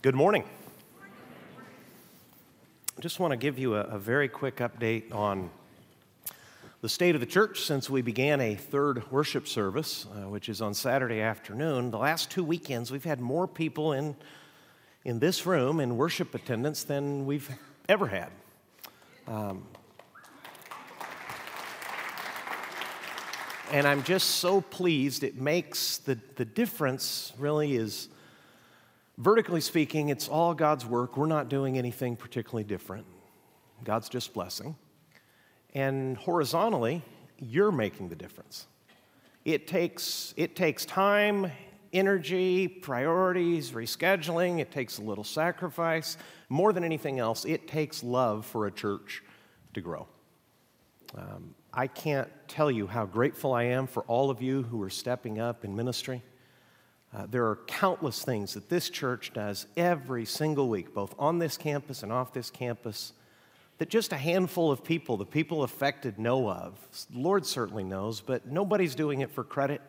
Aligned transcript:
Good 0.00 0.14
morning. 0.14 0.44
I 2.96 3.00
just 3.00 3.18
want 3.18 3.32
to 3.32 3.36
give 3.36 3.58
you 3.58 3.74
a, 3.74 3.80
a, 3.80 3.98
very 3.98 4.28
quick 4.28 4.58
update 4.58 5.12
on 5.12 5.50
the 6.82 6.88
state 6.88 7.16
of 7.16 7.20
the 7.20 7.26
church 7.26 7.62
since 7.62 7.90
we 7.90 8.00
began 8.00 8.40
a 8.40 8.54
third 8.54 9.10
worship 9.10 9.48
service, 9.48 10.06
uh, 10.06 10.28
which 10.28 10.48
is 10.48 10.62
on 10.62 10.72
Saturday 10.72 11.20
afternoon. 11.20 11.90
The 11.90 11.98
last 11.98 12.30
two 12.30 12.44
weekends, 12.44 12.92
we've 12.92 13.02
had 13.02 13.20
more 13.20 13.48
people 13.48 13.92
in, 13.92 14.14
in 15.04 15.18
this 15.18 15.46
room 15.46 15.80
in 15.80 15.96
worship 15.96 16.32
attendance 16.32 16.84
than 16.84 17.26
we've 17.26 17.50
ever 17.88 18.06
had. 18.06 18.30
Um, 19.26 19.66
and 23.72 23.84
I'm 23.84 24.04
just 24.04 24.36
so 24.36 24.60
pleased. 24.60 25.24
It 25.24 25.40
makes 25.40 25.98
the, 25.98 26.16
the 26.36 26.44
difference 26.44 27.32
really 27.36 27.74
is 27.74 28.10
vertically 29.18 29.60
speaking, 29.60 30.08
it's 30.08 30.28
all 30.28 30.54
God's 30.54 30.86
work. 30.86 31.16
We're 31.16 31.26
not 31.26 31.48
doing 31.48 31.76
anything 31.76 32.16
particularly 32.16 32.64
different. 32.64 33.04
God's 33.84 34.08
just 34.08 34.32
blessing. 34.32 34.76
And 35.74 36.16
horizontally, 36.16 37.02
you're 37.38 37.72
making 37.72 38.08
the 38.08 38.16
difference. 38.16 38.66
It 39.44 39.66
takes, 39.66 40.32
it 40.36 40.56
takes 40.56 40.84
time, 40.84 41.50
energy, 41.92 42.68
priorities, 42.68 43.72
rescheduling. 43.72 44.60
It 44.60 44.70
takes 44.70 44.98
a 44.98 45.02
little 45.02 45.24
sacrifice. 45.24 46.16
More 46.48 46.72
than 46.72 46.84
anything 46.84 47.18
else, 47.18 47.44
it 47.44 47.68
takes 47.68 48.02
love 48.02 48.46
for 48.46 48.66
a 48.66 48.70
church 48.70 49.22
to 49.74 49.80
grow. 49.80 50.06
Um, 51.16 51.54
I 51.72 51.86
can't 51.86 52.28
tell 52.48 52.70
you 52.70 52.86
how 52.86 53.06
grateful 53.06 53.52
I 53.52 53.64
am 53.64 53.86
for 53.86 54.02
all 54.04 54.30
of 54.30 54.42
you 54.42 54.62
who 54.62 54.82
are 54.82 54.90
stepping 54.90 55.38
up 55.38 55.64
in 55.64 55.74
ministry. 55.74 56.22
Uh, 57.14 57.26
there 57.30 57.46
are 57.46 57.56
countless 57.66 58.22
things 58.22 58.54
that 58.54 58.68
this 58.68 58.90
church 58.90 59.32
does 59.32 59.66
every 59.76 60.24
single 60.24 60.68
week, 60.68 60.92
both 60.92 61.14
on 61.18 61.38
this 61.38 61.56
campus 61.56 62.02
and 62.02 62.12
off 62.12 62.32
this 62.32 62.50
campus, 62.50 63.12
that 63.78 63.88
just 63.88 64.12
a 64.12 64.16
handful 64.16 64.70
of 64.70 64.84
people, 64.84 65.16
the 65.16 65.24
people 65.24 65.62
affected, 65.62 66.18
know 66.18 66.50
of. 66.50 66.76
The 67.10 67.18
Lord 67.18 67.46
certainly 67.46 67.84
knows, 67.84 68.20
but 68.20 68.46
nobody's 68.46 68.94
doing 68.94 69.22
it 69.22 69.30
for 69.30 69.42
credit. 69.42 69.80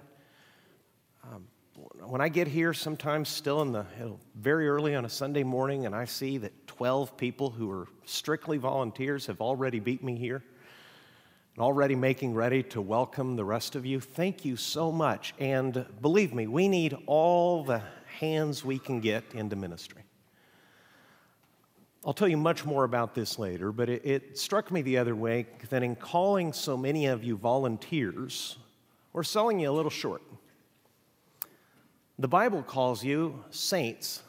Um, 1.24 1.48
when 2.06 2.22
I 2.22 2.30
get 2.30 2.48
here, 2.48 2.74
sometimes 2.74 3.30
still 3.30 3.62
in 3.62 3.72
the 3.72 3.86
you 3.98 4.06
know, 4.06 4.20
very 4.36 4.70
early 4.70 4.96
on 4.96 5.06
a 5.06 5.10
Sunday 5.10 5.44
morning, 5.44 5.86
and 5.86 5.96
I 5.96 6.06
see 6.06 6.38
that 6.38 6.68
12 6.68 7.18
people 7.18 7.50
who 7.50 7.70
are 7.70 7.88
strictly 8.06 8.58
volunteers 8.58 9.26
have 9.26 9.42
already 9.42 9.80
beat 9.80 10.04
me 10.04 10.18
here 10.18 10.44
already 11.58 11.96
making 11.96 12.34
ready 12.34 12.64
to 12.64 12.82
welcome 12.82 13.36
the 13.36 13.44
rest 13.44 13.76
of 13.76 13.86
you. 13.86 14.00
Thank 14.00 14.46
you 14.46 14.56
so 14.56 14.92
much. 14.92 15.34
And 15.40 15.86
believe 16.02 16.34
me, 16.34 16.48
we 16.48 16.68
need 16.68 16.96
all 17.06 17.64
the 17.64 17.82
hands 18.20 18.64
we 18.64 18.80
can 18.80 19.00
get 19.00 19.24
into 19.34 19.56
ministry. 19.56 20.04
I'll 22.06 22.14
tell 22.14 22.30
you 22.30 22.38
much 22.38 22.66
more 22.66 22.86
about 22.86 23.14
this 23.14 23.38
later, 23.38 23.72
but 23.72 23.90
it, 23.90 24.06
it 24.06 24.38
struck 24.38 24.72
me 24.72 24.82
the 24.82 24.98
other 24.98 25.16
way 25.16 25.48
that 25.70 25.84
in 25.84 25.96
calling 25.96 26.54
so 26.54 26.78
many 26.78 27.08
of 27.08 27.24
you 27.24 27.36
volunteers, 27.36 28.58
we're 29.12 29.24
selling 29.24 29.60
you 29.60 29.70
a 29.70 29.74
little 29.74 29.92
short. 29.92 30.22
The 32.18 32.28
Bible 32.28 32.64
calls 32.64 33.04
you 33.04 33.44
saints 33.50 34.22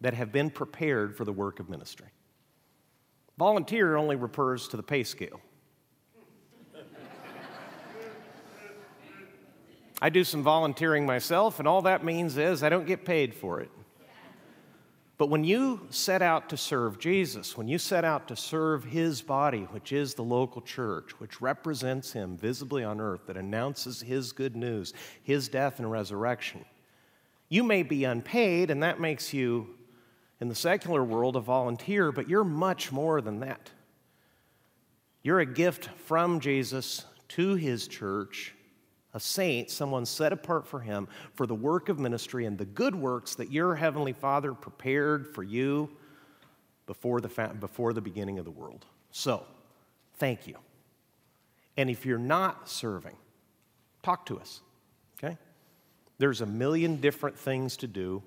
that 0.00 0.14
have 0.14 0.32
been 0.32 0.50
prepared 0.50 1.16
for 1.16 1.24
the 1.24 1.32
work 1.32 1.58
of 1.58 1.70
ministry. 1.70 2.08
Volunteer 3.38 3.96
only 3.96 4.16
refers 4.16 4.68
to 4.68 4.76
the 4.76 4.82
pay 4.82 5.04
scale. 5.04 5.40
I 10.04 10.10
do 10.10 10.22
some 10.22 10.42
volunteering 10.42 11.06
myself, 11.06 11.60
and 11.60 11.66
all 11.66 11.80
that 11.80 12.04
means 12.04 12.36
is 12.36 12.62
I 12.62 12.68
don't 12.68 12.86
get 12.86 13.06
paid 13.06 13.34
for 13.34 13.62
it. 13.62 13.70
But 15.16 15.30
when 15.30 15.44
you 15.44 15.86
set 15.88 16.20
out 16.20 16.50
to 16.50 16.58
serve 16.58 16.98
Jesus, 16.98 17.56
when 17.56 17.68
you 17.68 17.78
set 17.78 18.04
out 18.04 18.28
to 18.28 18.36
serve 18.36 18.84
his 18.84 19.22
body, 19.22 19.62
which 19.70 19.94
is 19.94 20.12
the 20.12 20.22
local 20.22 20.60
church, 20.60 21.18
which 21.18 21.40
represents 21.40 22.12
him 22.12 22.36
visibly 22.36 22.84
on 22.84 23.00
earth, 23.00 23.22
that 23.28 23.38
announces 23.38 24.02
his 24.02 24.32
good 24.32 24.54
news, 24.54 24.92
his 25.22 25.48
death 25.48 25.78
and 25.78 25.90
resurrection, 25.90 26.66
you 27.48 27.62
may 27.62 27.82
be 27.82 28.04
unpaid, 28.04 28.70
and 28.70 28.82
that 28.82 29.00
makes 29.00 29.32
you, 29.32 29.74
in 30.38 30.48
the 30.48 30.54
secular 30.54 31.02
world, 31.02 31.34
a 31.34 31.40
volunteer, 31.40 32.12
but 32.12 32.28
you're 32.28 32.44
much 32.44 32.92
more 32.92 33.22
than 33.22 33.40
that. 33.40 33.70
You're 35.22 35.40
a 35.40 35.46
gift 35.46 35.88
from 36.04 36.40
Jesus 36.40 37.06
to 37.28 37.54
his 37.54 37.88
church 37.88 38.54
a 39.14 39.20
saint, 39.20 39.70
someone 39.70 40.04
set 40.04 40.32
apart 40.32 40.66
for 40.66 40.80
him 40.80 41.08
for 41.34 41.46
the 41.46 41.54
work 41.54 41.88
of 41.88 41.98
ministry 41.98 42.44
and 42.44 42.58
the 42.58 42.64
good 42.64 42.94
works 42.94 43.36
that 43.36 43.50
your 43.50 43.76
heavenly 43.76 44.12
Father 44.12 44.52
prepared 44.52 45.32
for 45.32 45.44
you 45.44 45.88
before 46.86 47.20
the, 47.20 47.28
fa- 47.28 47.56
before 47.58 47.92
the 47.92 48.00
beginning 48.00 48.38
of 48.38 48.44
the 48.44 48.50
world. 48.50 48.84
So, 49.12 49.44
thank 50.16 50.48
you. 50.48 50.56
And 51.76 51.88
if 51.88 52.04
you're 52.04 52.18
not 52.18 52.68
serving, 52.68 53.16
talk 54.02 54.26
to 54.26 54.38
us, 54.38 54.60
okay? 55.16 55.38
There's 56.18 56.40
a 56.40 56.46
million 56.46 56.96
different 56.96 57.38
things 57.38 57.76
to 57.78 57.86
do, 57.86 58.22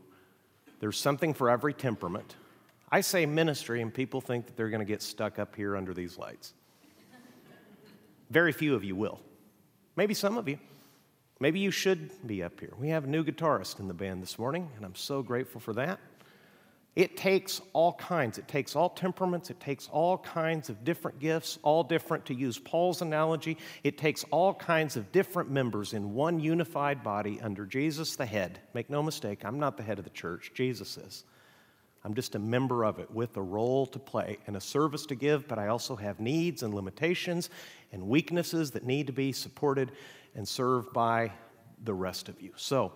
there's 0.79 0.97
something 0.97 1.33
for 1.33 1.49
every 1.49 1.73
temperament. 1.73 2.35
I 2.89 3.01
say 3.01 3.25
ministry, 3.25 3.81
and 3.81 3.93
people 3.93 4.21
think 4.21 4.45
that 4.45 4.55
they're 4.55 4.69
going 4.69 4.79
to 4.79 4.85
get 4.85 5.01
stuck 5.01 5.39
up 5.39 5.55
here 5.55 5.75
under 5.75 5.93
these 5.93 6.17
lights. 6.17 6.53
Very 8.29 8.53
few 8.53 8.75
of 8.75 8.83
you 8.83 8.95
will. 8.95 9.19
Maybe 9.97 10.13
some 10.13 10.37
of 10.37 10.47
you. 10.47 10.57
Maybe 11.39 11.59
you 11.59 11.69
should 11.69 12.09
be 12.25 12.41
up 12.41 12.59
here. 12.59 12.73
We 12.79 12.89
have 12.89 13.03
a 13.03 13.07
new 13.07 13.23
guitarist 13.23 13.79
in 13.79 13.87
the 13.87 13.93
band 13.93 14.23
this 14.23 14.39
morning, 14.39 14.69
and 14.75 14.83
I'm 14.83 14.95
so 14.95 15.21
grateful 15.21 15.61
for 15.61 15.73
that. 15.73 15.99
It 16.95 17.15
takes 17.15 17.61
all 17.73 17.93
kinds, 17.93 18.39
it 18.39 18.47
takes 18.47 18.75
all 18.75 18.89
temperaments, 18.89 19.51
it 19.51 19.59
takes 19.59 19.87
all 19.89 20.17
kinds 20.17 20.69
of 20.69 20.83
different 20.83 21.19
gifts, 21.19 21.59
all 21.61 21.83
different, 21.83 22.25
to 22.25 22.33
use 22.33 22.57
Paul's 22.57 23.03
analogy, 23.03 23.57
it 23.83 23.99
takes 23.99 24.23
all 24.31 24.55
kinds 24.55 24.97
of 24.97 25.11
different 25.11 25.51
members 25.51 25.93
in 25.93 26.15
one 26.15 26.39
unified 26.39 27.03
body 27.03 27.39
under 27.39 27.67
Jesus 27.67 28.15
the 28.15 28.25
head. 28.25 28.61
Make 28.73 28.89
no 28.89 29.03
mistake, 29.03 29.45
I'm 29.45 29.59
not 29.59 29.77
the 29.77 29.83
head 29.83 29.99
of 29.99 30.05
the 30.05 30.09
church, 30.09 30.53
Jesus 30.55 30.97
is. 30.97 31.23
I'm 32.03 32.15
just 32.15 32.33
a 32.33 32.39
member 32.39 32.83
of 32.83 32.97
it 32.97 33.11
with 33.11 33.37
a 33.37 33.41
role 33.43 33.85
to 33.87 33.99
play 33.99 34.39
and 34.47 34.55
a 34.55 34.61
service 34.61 35.05
to 35.07 35.15
give, 35.15 35.47
but 35.47 35.59
I 35.59 35.67
also 35.67 35.95
have 35.97 36.19
needs 36.19 36.63
and 36.63 36.73
limitations 36.73 37.51
and 37.91 38.07
weaknesses 38.07 38.71
that 38.71 38.85
need 38.85 39.05
to 39.05 39.13
be 39.13 39.31
supported 39.33 39.91
and 40.37 40.47
served 40.47 40.93
by 40.93 41.31
the 41.83 41.93
rest 41.93 42.29
of 42.29 42.41
you. 42.41 42.53
So, 42.55 42.93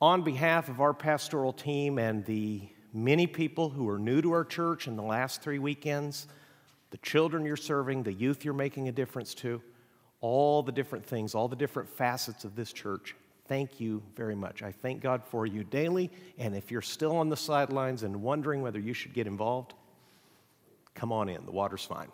on 0.00 0.22
behalf 0.22 0.68
of 0.68 0.80
our 0.80 0.92
pastoral 0.92 1.52
team 1.52 1.98
and 1.98 2.24
the 2.24 2.68
many 2.92 3.28
people 3.28 3.68
who 3.68 3.88
are 3.88 3.98
new 3.98 4.20
to 4.20 4.32
our 4.32 4.44
church 4.44 4.88
in 4.88 4.96
the 4.96 5.02
last 5.02 5.42
three 5.42 5.60
weekends, 5.60 6.26
the 6.90 6.98
children 6.98 7.44
you're 7.44 7.56
serving, 7.56 8.02
the 8.02 8.12
youth 8.12 8.44
you're 8.44 8.52
making 8.52 8.88
a 8.88 8.92
difference 8.92 9.32
to, 9.34 9.62
all 10.20 10.62
the 10.62 10.72
different 10.72 11.06
things, 11.06 11.34
all 11.34 11.46
the 11.46 11.56
different 11.56 11.88
facets 11.88 12.44
of 12.44 12.56
this 12.56 12.72
church, 12.72 13.14
thank 13.46 13.80
you 13.80 14.02
very 14.16 14.34
much. 14.34 14.62
I 14.62 14.72
thank 14.72 15.00
God 15.00 15.22
for 15.24 15.46
you 15.46 15.62
daily. 15.62 16.10
And 16.38 16.56
if 16.56 16.70
you're 16.70 16.82
still 16.82 17.16
on 17.16 17.28
the 17.28 17.36
sidelines 17.36 18.02
and 18.02 18.22
wondering 18.22 18.60
whether 18.60 18.80
you 18.80 18.94
should 18.94 19.12
get 19.12 19.26
involved, 19.26 19.74
come 20.94 21.12
on 21.12 21.28
in. 21.28 21.44
The 21.44 21.52
water's 21.52 21.84
fine. 21.84 22.08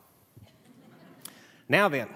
now 1.68 1.88
then, 1.88 2.08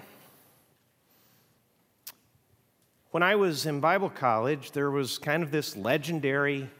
when 3.12 3.22
I 3.22 3.36
was 3.36 3.66
in 3.66 3.80
Bible 3.80 4.08
college, 4.08 4.72
there 4.72 4.90
was 4.90 5.18
kind 5.18 5.42
of 5.42 5.50
this 5.50 5.76
legendary 5.76 6.70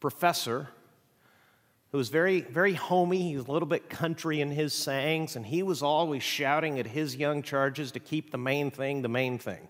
professor 0.00 0.68
who 1.92 1.98
was 1.98 2.08
very, 2.08 2.40
very 2.40 2.72
homey. 2.72 3.28
He 3.28 3.36
was 3.36 3.46
a 3.46 3.52
little 3.52 3.68
bit 3.68 3.90
country 3.90 4.40
in 4.40 4.50
his 4.50 4.72
sayings, 4.72 5.36
and 5.36 5.44
he 5.44 5.62
was 5.62 5.82
always 5.82 6.22
shouting 6.22 6.78
at 6.78 6.86
his 6.86 7.14
young 7.14 7.42
charges 7.42 7.92
to 7.92 8.00
keep 8.00 8.30
the 8.30 8.38
main 8.38 8.70
thing 8.70 9.02
the 9.02 9.08
main 9.08 9.38
thing. 9.38 9.68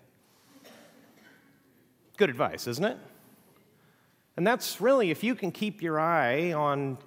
Good 2.15 2.29
advice, 2.29 2.65
isn't 2.67 2.85
it? 2.85 2.97
And 4.37 4.47
that's 4.47 4.79
really, 4.79 5.11
if 5.11 5.25
you 5.25 5.35
can 5.35 5.51
keep 5.51 5.81
your 5.81 5.99
eye 5.99 6.53
on 6.53 6.97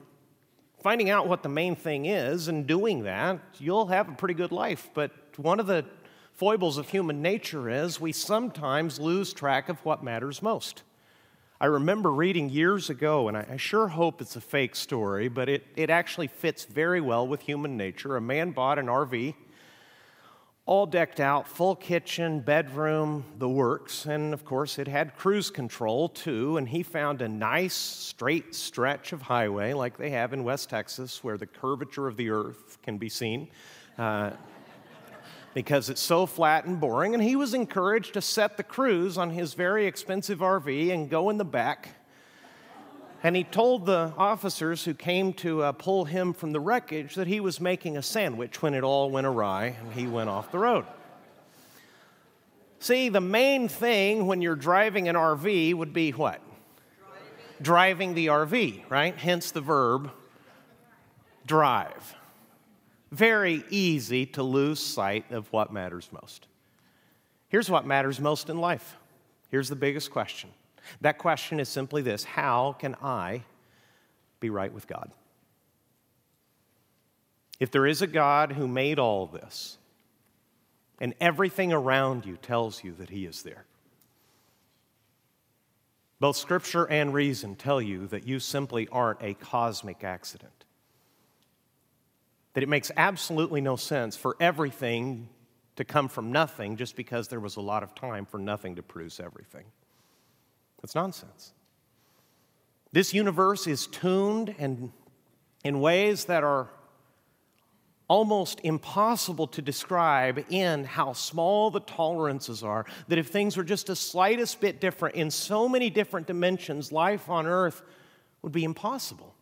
finding 0.83 1.09
out 1.09 1.27
what 1.27 1.43
the 1.43 1.49
main 1.49 1.75
thing 1.75 2.05
is 2.05 2.49
and 2.49 2.67
doing 2.67 3.05
that, 3.05 3.41
you'll 3.59 3.87
have 3.87 4.11
a 4.11 4.13
pretty 4.13 4.35
good 4.35 4.53
life. 4.53 4.91
But 4.93 5.11
one 5.39 5.59
of 5.59 5.67
the 5.67 5.87
foibles 6.37 6.79
of 6.79 6.89
human 6.89 7.23
nature 7.23 7.71
is 7.71 8.01
we 8.01 8.13
sometimes 8.13 8.99
lose 8.99 9.33
track 9.33 9.69
of 9.69 9.79
what 9.85 10.03
matters 10.03 10.43
most. 10.43 10.83
I 11.61 11.67
remember 11.67 12.11
reading 12.11 12.51
years 12.51 12.91
ago, 12.91 13.29
and 13.29 13.37
I, 13.37 13.57
sure 13.57 13.89
hope 13.89 14.21
it's 14.21 14.35
a 14.35 14.41
fake 14.41 14.75
story, 14.75 15.29
but 15.29 15.49
it, 15.49 15.65
it 15.77 15.89
actually 15.89 16.27
fits 16.27 16.65
very 16.65 17.01
well 17.01 17.27
with 17.27 17.41
human 17.41 17.77
nature. 17.77 18.17
A 18.17 18.21
man 18.21 18.51
bought 18.51 18.79
an 18.81 18.87
RV, 18.87 19.35
all 20.67 20.87
decked 20.87 21.21
out, 21.21 21.47
full 21.47 21.77
kitchen, 21.77 22.41
bedroom, 22.41 23.25
the 23.39 23.49
works, 23.49 24.07
and 24.07 24.35
of 24.35 24.45
course 24.45 24.79
it 24.79 24.89
had 24.89 25.17
cruise 25.17 25.51
control 25.51 26.09
too. 26.09 26.57
And 26.57 26.69
he 26.69 26.83
found 26.83 27.23
a 27.23 27.29
nice 27.29 27.75
straight 27.75 28.55
stretch 28.55 29.13
of 29.13 29.23
highway 29.23 29.73
like 29.73 29.97
they 29.97 30.11
have 30.11 30.33
in 30.33 30.43
West 30.43 30.69
Texas 30.71 31.23
where 31.23 31.39
the 31.39 31.47
curvature 31.47 32.09
of 32.09 32.17
the 32.17 32.31
earth 32.31 32.79
can 32.83 32.99
be 32.99 33.09
seen. 33.09 33.49
Uh, 33.97 34.31
because 35.55 35.89
it's 35.89 36.03
so 36.03 36.27
flat 36.27 36.67
and 36.67 36.81
boring. 36.81 37.15
And 37.15 37.23
he 37.23 37.37
was 37.37 37.55
encouraged 37.55 38.15
to 38.15 38.21
set 38.21 38.57
the 38.57 38.65
cruise 38.65 39.17
on 39.17 39.31
his 39.31 39.55
very 39.55 39.87
expensive 39.87 40.41
RV 40.41 40.93
and 40.93 41.09
go 41.09 41.31
in 41.31 41.39
the 41.39 41.45
back 41.45 41.91
And 43.23 43.35
he 43.35 43.43
told 43.43 43.87
the 43.87 44.13
officers 44.19 44.85
who 44.85 44.93
came 44.93 45.33
to 45.35 45.63
uh, 45.63 45.73
pull 45.73 46.05
him 46.05 46.35
from 46.35 46.53
the 46.53 46.61
wreckage 46.61 47.15
that 47.15 47.27
he 47.27 47.41
was 47.41 47.59
making 47.59 47.97
a 47.97 48.03
sandwich 48.03 48.61
when 48.61 48.75
it 48.75 48.85
all 48.85 49.11
went 49.11 49.27
awry 49.27 49.77
and 49.81 49.95
he 49.95 50.07
went 50.07 50.29
off 50.29 50.53
the 50.53 50.59
road. 50.59 50.85
See, 52.81 53.09
the 53.09 53.23
main 53.23 53.69
thing 53.69 54.27
when 54.27 54.43
you're 54.43 54.55
driving 54.55 55.09
an 55.09 55.15
RV 55.15 55.73
would 55.73 55.95
be 55.95 56.11
what? 56.11 56.43
Driving, 57.63 57.63
driving 57.63 58.15
the 58.15 58.27
RV, 58.27 58.91
right? 58.91 59.17
Hence 59.17 59.53
the 59.53 59.63
verb 59.63 60.11
drive. 61.47 62.15
Very 63.15 63.63
easy 63.71 64.27
to 64.27 64.43
lose 64.43 64.81
sight 64.81 65.31
of 65.31 65.47
what 65.53 65.73
matters 65.73 66.09
most. 66.11 66.49
Here's 67.49 67.71
what 67.71 67.87
matters 67.87 68.19
most 68.19 68.51
in 68.51 68.59
life. 68.59 68.97
Here's 69.53 69.69
the 69.69 69.77
biggest 69.77 70.11
question 70.11 70.51
that 71.01 71.17
question 71.17 71.61
is 71.61 71.69
simply 71.69 72.03
this 72.03 72.25
How 72.25 72.73
can 72.73 72.97
I 73.01 73.45
be 74.41 74.51
right 74.51 74.73
with 74.73 74.89
God? 74.89 75.13
If 77.61 77.71
there 77.71 77.87
is 77.87 78.03
a 78.03 78.09
God 78.09 78.51
who 78.51 78.67
made 78.67 78.99
all 78.99 79.27
this, 79.27 79.79
and 81.01 81.15
everything 81.21 81.73
around 81.73 82.27
you 82.27 82.37
tells 82.37 82.83
you 82.83 82.95
that 82.95 83.11
He 83.11 83.27
is 83.27 83.45
there, 83.45 83.65
both 86.19 86.37
Scripture 86.37 86.87
and 86.87 87.15
reason 87.15 87.55
tell 87.55 87.81
you 87.81 88.09
that 88.09 88.27
you 88.27 88.41
simply 88.41 88.89
aren't 88.89 89.23
a 89.23 89.35
cosmic 89.35 90.03
accident. 90.03 90.64
That 92.55 92.63
it 92.63 92.69
makes 92.69 92.91
absolutely 92.97 93.61
no 93.61 93.77
sense 93.77 94.17
for 94.17 94.37
everything 94.41 95.29
to 95.77 95.85
come 95.85 96.09
from 96.09 96.33
nothing 96.33 96.77
just 96.77 96.97
because 96.97 97.29
there 97.29 97.41
was 97.41 97.57
a 97.57 97.61
lot 97.61 97.83
of 97.83 97.95
time 97.95 98.27
for 98.27 98.39
nothing 98.39 98.77
to 98.77 98.83
produce 98.83 99.21
everything. 99.21 99.65
That's 100.81 100.95
nonsense. 100.95 101.53
This 102.93 103.13
universe 103.13 103.67
is 103.67 103.87
tuned 103.89 104.55
and 104.59 104.93
in 105.65 105.81
ways 105.81 106.27
that 106.27 106.45
are 106.45 106.69
almost 108.07 108.61
impossible 108.63 109.47
to 109.49 109.63
describe 109.63 110.45
in 110.51 110.85
how 110.85 111.13
small 111.13 111.71
the 111.71 111.81
tolerances 111.81 112.63
are. 112.63 112.85
That 113.09 113.19
if 113.19 113.29
things 113.29 113.57
were 113.57 113.65
just 113.65 113.87
the 113.87 113.97
slightest 113.97 114.61
bit 114.61 114.81
different 114.81 115.17
in 115.17 115.31
so 115.31 115.69
many 115.69 115.91
different 115.91 116.27
dimensions, 116.27 116.93
life 116.93 117.29
on 117.29 117.47
earth 117.47 117.83
would 118.43 118.53
be 118.53 118.63
impossible. 118.63 119.34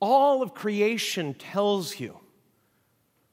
All 0.00 0.42
of 0.42 0.54
creation 0.54 1.34
tells 1.34 1.98
you 1.98 2.18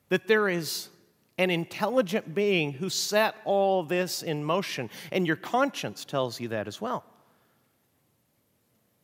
that 0.09 0.27
there 0.27 0.47
is 0.47 0.89
an 1.37 1.49
intelligent 1.49 2.35
being 2.35 2.73
who 2.73 2.89
set 2.89 3.35
all 3.45 3.83
this 3.83 4.21
in 4.21 4.43
motion. 4.43 4.89
And 5.11 5.25
your 5.25 5.35
conscience 5.35 6.05
tells 6.05 6.39
you 6.39 6.49
that 6.49 6.67
as 6.67 6.79
well. 6.79 7.03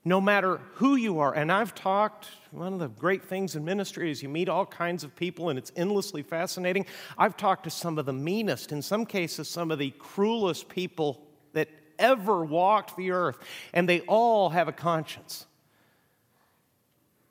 No 0.05 0.21
matter 0.21 0.61
who 0.75 0.95
you 0.95 1.19
are, 1.19 1.33
and 1.33 1.51
I've 1.51 1.75
talked, 1.75 2.29
one 2.51 2.73
of 2.73 2.79
the 2.79 2.87
great 2.87 3.25
things 3.25 3.55
in 3.55 3.65
ministry 3.65 4.09
is 4.09 4.23
you 4.23 4.29
meet 4.29 4.47
all 4.47 4.65
kinds 4.65 5.03
of 5.03 5.15
people 5.15 5.49
and 5.49 5.59
it's 5.59 5.71
endlessly 5.75 6.23
fascinating. 6.23 6.85
I've 7.17 7.35
talked 7.35 7.65
to 7.65 7.69
some 7.69 7.97
of 7.97 8.05
the 8.05 8.13
meanest, 8.13 8.71
in 8.71 8.81
some 8.81 9.05
cases, 9.05 9.49
some 9.49 9.71
of 9.71 9.79
the 9.79 9.91
cruelest 9.91 10.69
people 10.69 11.21
that 11.53 11.67
ever 11.97 12.45
walked 12.45 12.95
the 12.95 13.11
earth, 13.11 13.39
and 13.73 13.89
they 13.89 13.99
all 14.01 14.49
have 14.49 14.67
a 14.67 14.71
conscience. 14.71 15.45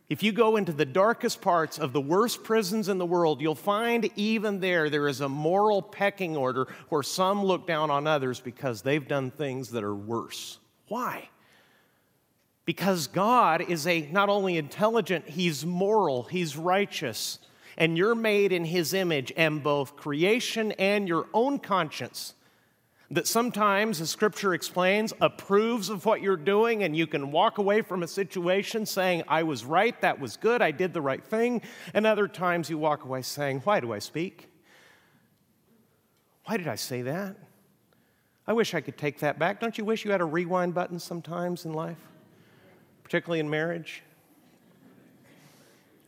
If 0.09 0.23
you 0.23 0.33
go 0.33 0.57
into 0.57 0.73
the 0.73 0.87
darkest 0.87 1.43
parts 1.43 1.79
of 1.79 1.93
the 1.93 2.01
worst 2.01 2.43
prisons 2.43 2.89
in 2.89 2.97
the 2.97 3.05
world, 3.05 3.43
you'll 3.43 3.55
find 3.55 4.11
even 4.17 4.61
there 4.61 4.89
there 4.89 5.07
is 5.07 5.21
a 5.21 5.29
moral 5.29 5.83
pecking 5.83 6.35
order 6.35 6.67
where 6.89 7.03
some 7.03 7.45
look 7.45 7.67
down 7.67 7.91
on 7.91 8.07
others 8.07 8.41
because 8.41 8.81
they've 8.81 9.07
done 9.07 9.31
things 9.31 9.71
that 9.73 9.85
are 9.85 9.95
worse. 9.95 10.59
Why? 10.89 11.29
Because 12.65 13.07
God 13.07 13.61
is 13.61 13.87
a 13.87 14.09
not 14.11 14.31
only 14.31 14.57
intelligent, 14.57 15.29
he's 15.29 15.67
moral, 15.67 16.23
he's 16.23 16.57
righteous, 16.57 17.39
and 17.77 17.99
you're 17.99 18.15
made 18.15 18.51
in 18.51 18.65
his 18.65 18.95
image, 18.95 19.31
and 19.37 19.63
both 19.63 19.97
creation 19.97 20.73
and 20.73 21.07
your 21.07 21.27
own 21.35 21.59
conscience 21.59 22.35
that 23.11 23.27
sometimes, 23.27 24.01
as 24.01 24.11
Scripture 24.11 24.53
explains, 24.53 25.15
approves 25.21 25.89
of 25.89 26.05
what 26.05 26.21
you're 26.21 26.37
doing, 26.37 26.83
and 26.83 26.95
you 26.95 27.07
can 27.07 27.31
walk 27.31 27.57
away 27.57 27.81
from 27.81 28.03
a 28.03 28.09
situation 28.09 28.85
saying, 28.85 29.23
I 29.27 29.45
was 29.45 29.65
right, 29.65 29.99
that 30.03 30.21
was 30.21 30.37
good, 30.37 30.61
I 30.61 30.73
did 30.73 30.93
the 30.93 31.01
right 31.01 31.25
thing. 31.25 31.63
And 31.95 32.07
other 32.07 32.29
times 32.29 32.69
you 32.69 32.77
walk 32.77 33.05
away 33.05 33.23
saying, 33.23 33.63
Why 33.65 33.81
do 33.81 33.93
I 33.93 33.99
speak? 33.99 34.51
Why 36.45 36.59
did 36.59 36.69
I 36.69 36.77
say 36.77 37.03
that? 37.03 37.37
I 38.47 38.53
wish 38.53 38.75
I 38.75 38.81
could 38.81 38.97
take 38.97 39.19
that 39.21 39.39
back. 39.39 39.61
Don't 39.61 39.77
you 39.77 39.85
wish 39.85 40.05
you 40.05 40.11
had 40.11 40.23
a 40.23 40.27
rewind 40.27 40.75
button 40.75 40.99
sometimes 40.99 41.65
in 41.65 41.73
life, 41.73 41.99
particularly 43.05 43.41
in 43.41 43.49
marriage? 43.49 44.03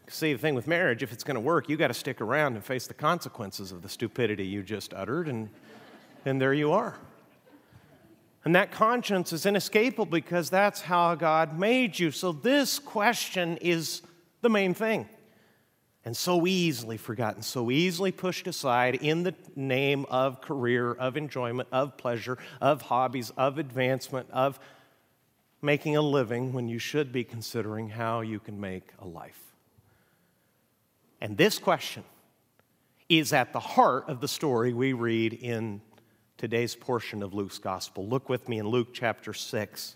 See, 0.08 0.32
the 0.32 0.38
thing 0.38 0.54
with 0.54 0.66
marriage, 0.66 1.02
if 1.02 1.12
it's 1.12 1.22
going 1.22 1.36
to 1.36 1.40
work, 1.40 1.68
you 1.68 1.76
got 1.76 1.88
to 1.88 1.94
stick 1.94 2.20
around 2.20 2.56
and 2.56 2.64
face 2.64 2.86
the 2.86 2.94
consequences 2.94 3.70
of 3.70 3.82
the 3.82 3.88
stupidity 3.88 4.44
you 4.44 4.62
just 4.62 4.92
uttered 4.92 5.28
and 5.28 5.50
and 6.24 6.40
there 6.40 6.54
you 6.54 6.72
are. 6.72 6.96
And 8.44 8.54
that 8.54 8.70
conscience 8.70 9.32
is 9.32 9.44
inescapable 9.44 10.06
because 10.06 10.48
that's 10.48 10.80
how 10.80 11.14
God 11.14 11.58
made 11.58 11.98
you. 11.98 12.10
So, 12.10 12.32
this 12.32 12.78
question 12.78 13.58
is 13.58 14.02
the 14.40 14.48
main 14.48 14.72
thing. 14.74 15.08
And 16.04 16.16
so 16.16 16.46
easily 16.46 16.96
forgotten, 16.96 17.42
so 17.42 17.70
easily 17.70 18.10
pushed 18.10 18.46
aside 18.46 18.94
in 18.94 19.22
the 19.22 19.34
name 19.54 20.06
of 20.08 20.40
career, 20.40 20.92
of 20.92 21.18
enjoyment, 21.18 21.68
of 21.70 21.98
pleasure, 21.98 22.38
of 22.60 22.80
hobbies, 22.82 23.30
of 23.36 23.58
advancement, 23.58 24.26
of 24.30 24.58
making 25.60 25.96
a 25.96 26.02
living 26.02 26.54
when 26.54 26.68
you 26.68 26.78
should 26.78 27.12
be 27.12 27.22
considering 27.22 27.90
how 27.90 28.22
you 28.22 28.40
can 28.40 28.58
make 28.58 28.92
a 28.98 29.06
life. 29.06 29.38
And 31.20 31.36
this 31.36 31.58
question 31.58 32.04
is 33.10 33.34
at 33.34 33.52
the 33.52 33.60
heart 33.60 34.08
of 34.08 34.22
the 34.22 34.28
story 34.28 34.72
we 34.72 34.94
read 34.94 35.34
in 35.34 35.82
today's 36.40 36.74
portion 36.74 37.22
of 37.22 37.34
Luke's 37.34 37.58
gospel. 37.58 38.08
Look 38.08 38.30
with 38.30 38.48
me 38.48 38.58
in 38.58 38.66
Luke 38.66 38.94
chapter 38.94 39.34
6. 39.34 39.94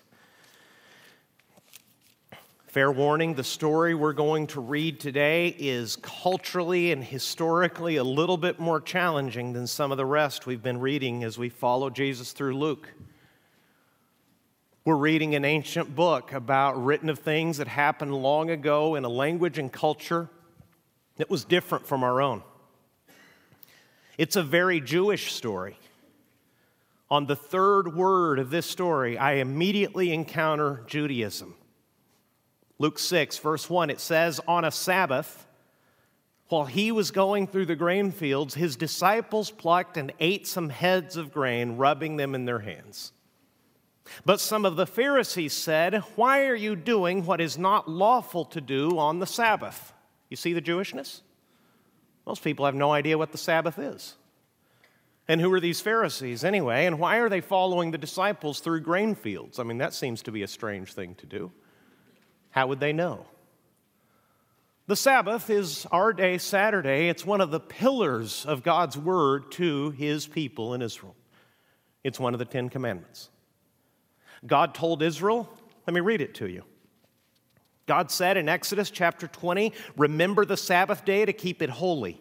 Fair 2.66 2.92
warning, 2.92 3.32
the 3.32 3.42
story 3.42 3.94
we're 3.94 4.12
going 4.12 4.46
to 4.48 4.60
read 4.60 5.00
today 5.00 5.56
is 5.58 5.96
culturally 5.96 6.92
and 6.92 7.02
historically 7.02 7.96
a 7.96 8.04
little 8.04 8.36
bit 8.36 8.60
more 8.60 8.78
challenging 8.78 9.54
than 9.54 9.66
some 9.66 9.90
of 9.90 9.96
the 9.96 10.04
rest 10.04 10.44
we've 10.44 10.62
been 10.62 10.80
reading 10.80 11.24
as 11.24 11.38
we 11.38 11.48
follow 11.48 11.88
Jesus 11.88 12.32
through 12.32 12.58
Luke. 12.58 12.90
We're 14.84 14.96
reading 14.96 15.34
an 15.34 15.46
ancient 15.46 15.96
book 15.96 16.34
about 16.34 16.84
written 16.84 17.08
of 17.08 17.20
things 17.20 17.56
that 17.56 17.68
happened 17.68 18.14
long 18.14 18.50
ago 18.50 18.96
in 18.96 19.04
a 19.04 19.08
language 19.08 19.56
and 19.56 19.72
culture 19.72 20.28
that 21.16 21.30
was 21.30 21.46
different 21.46 21.86
from 21.86 22.04
our 22.04 22.20
own. 22.20 22.42
It's 24.18 24.36
a 24.36 24.42
very 24.42 24.82
Jewish 24.82 25.32
story. 25.32 25.78
On 27.10 27.26
the 27.26 27.36
third 27.36 27.94
word 27.94 28.38
of 28.38 28.50
this 28.50 28.66
story, 28.66 29.18
I 29.18 29.34
immediately 29.34 30.12
encounter 30.12 30.82
Judaism. 30.86 31.54
Luke 32.78 32.98
6, 32.98 33.38
verse 33.38 33.68
1, 33.70 33.90
it 33.90 34.00
says, 34.00 34.40
On 34.48 34.64
a 34.64 34.70
Sabbath, 34.70 35.46
while 36.48 36.64
he 36.64 36.92
was 36.92 37.10
going 37.10 37.46
through 37.46 37.66
the 37.66 37.76
grain 37.76 38.10
fields, 38.10 38.54
his 38.54 38.76
disciples 38.76 39.50
plucked 39.50 39.96
and 39.96 40.12
ate 40.20 40.46
some 40.46 40.68
heads 40.68 41.16
of 41.16 41.32
grain, 41.32 41.76
rubbing 41.76 42.16
them 42.16 42.34
in 42.34 42.44
their 42.44 42.60
hands. 42.60 43.12
But 44.24 44.40
some 44.40 44.64
of 44.64 44.76
the 44.76 44.86
Pharisees 44.86 45.52
said, 45.52 45.96
Why 46.16 46.46
are 46.46 46.54
you 46.54 46.76
doing 46.76 47.24
what 47.24 47.40
is 47.40 47.56
not 47.56 47.88
lawful 47.88 48.44
to 48.46 48.60
do 48.60 48.98
on 48.98 49.18
the 49.18 49.26
Sabbath? 49.26 49.92
You 50.28 50.36
see 50.36 50.52
the 50.52 50.60
Jewishness? 50.60 51.20
Most 52.26 52.42
people 52.42 52.66
have 52.66 52.74
no 52.74 52.92
idea 52.92 53.18
what 53.18 53.32
the 53.32 53.38
Sabbath 53.38 53.78
is. 53.78 54.16
And 55.26 55.40
who 55.40 55.52
are 55.52 55.60
these 55.60 55.80
Pharisees 55.80 56.44
anyway? 56.44 56.84
And 56.86 56.98
why 56.98 57.16
are 57.16 57.28
they 57.28 57.40
following 57.40 57.90
the 57.90 57.98
disciples 57.98 58.60
through 58.60 58.80
grain 58.80 59.14
fields? 59.14 59.58
I 59.58 59.62
mean, 59.62 59.78
that 59.78 59.94
seems 59.94 60.22
to 60.22 60.32
be 60.32 60.42
a 60.42 60.48
strange 60.48 60.92
thing 60.92 61.14
to 61.16 61.26
do. 61.26 61.50
How 62.50 62.66
would 62.66 62.80
they 62.80 62.92
know? 62.92 63.26
The 64.86 64.96
Sabbath 64.96 65.48
is 65.48 65.86
our 65.90 66.12
day, 66.12 66.36
Saturday. 66.36 67.08
It's 67.08 67.24
one 67.24 67.40
of 67.40 67.50
the 67.50 67.60
pillars 67.60 68.44
of 68.44 68.62
God's 68.62 68.98
word 68.98 69.50
to 69.52 69.92
his 69.92 70.26
people 70.26 70.74
in 70.74 70.82
Israel. 70.82 71.16
It's 72.02 72.20
one 72.20 72.34
of 72.34 72.38
the 72.38 72.44
Ten 72.44 72.68
Commandments. 72.68 73.30
God 74.46 74.74
told 74.74 75.02
Israel, 75.02 75.48
let 75.86 75.94
me 75.94 76.00
read 76.00 76.20
it 76.20 76.34
to 76.34 76.48
you. 76.50 76.64
God 77.86 78.10
said 78.10 78.36
in 78.36 78.48
Exodus 78.48 78.90
chapter 78.90 79.26
20, 79.26 79.72
Remember 79.96 80.44
the 80.44 80.56
Sabbath 80.56 81.04
day 81.04 81.24
to 81.24 81.32
keep 81.32 81.62
it 81.62 81.70
holy. 81.70 82.20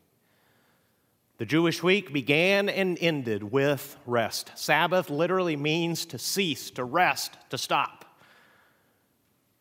The 1.41 1.47
Jewish 1.47 1.81
week 1.81 2.13
began 2.13 2.69
and 2.69 2.99
ended 3.01 3.41
with 3.41 3.97
rest. 4.05 4.51
Sabbath 4.53 5.09
literally 5.09 5.55
means 5.55 6.05
to 6.05 6.19
cease, 6.19 6.69
to 6.69 6.83
rest, 6.83 7.35
to 7.49 7.57
stop. 7.57 8.05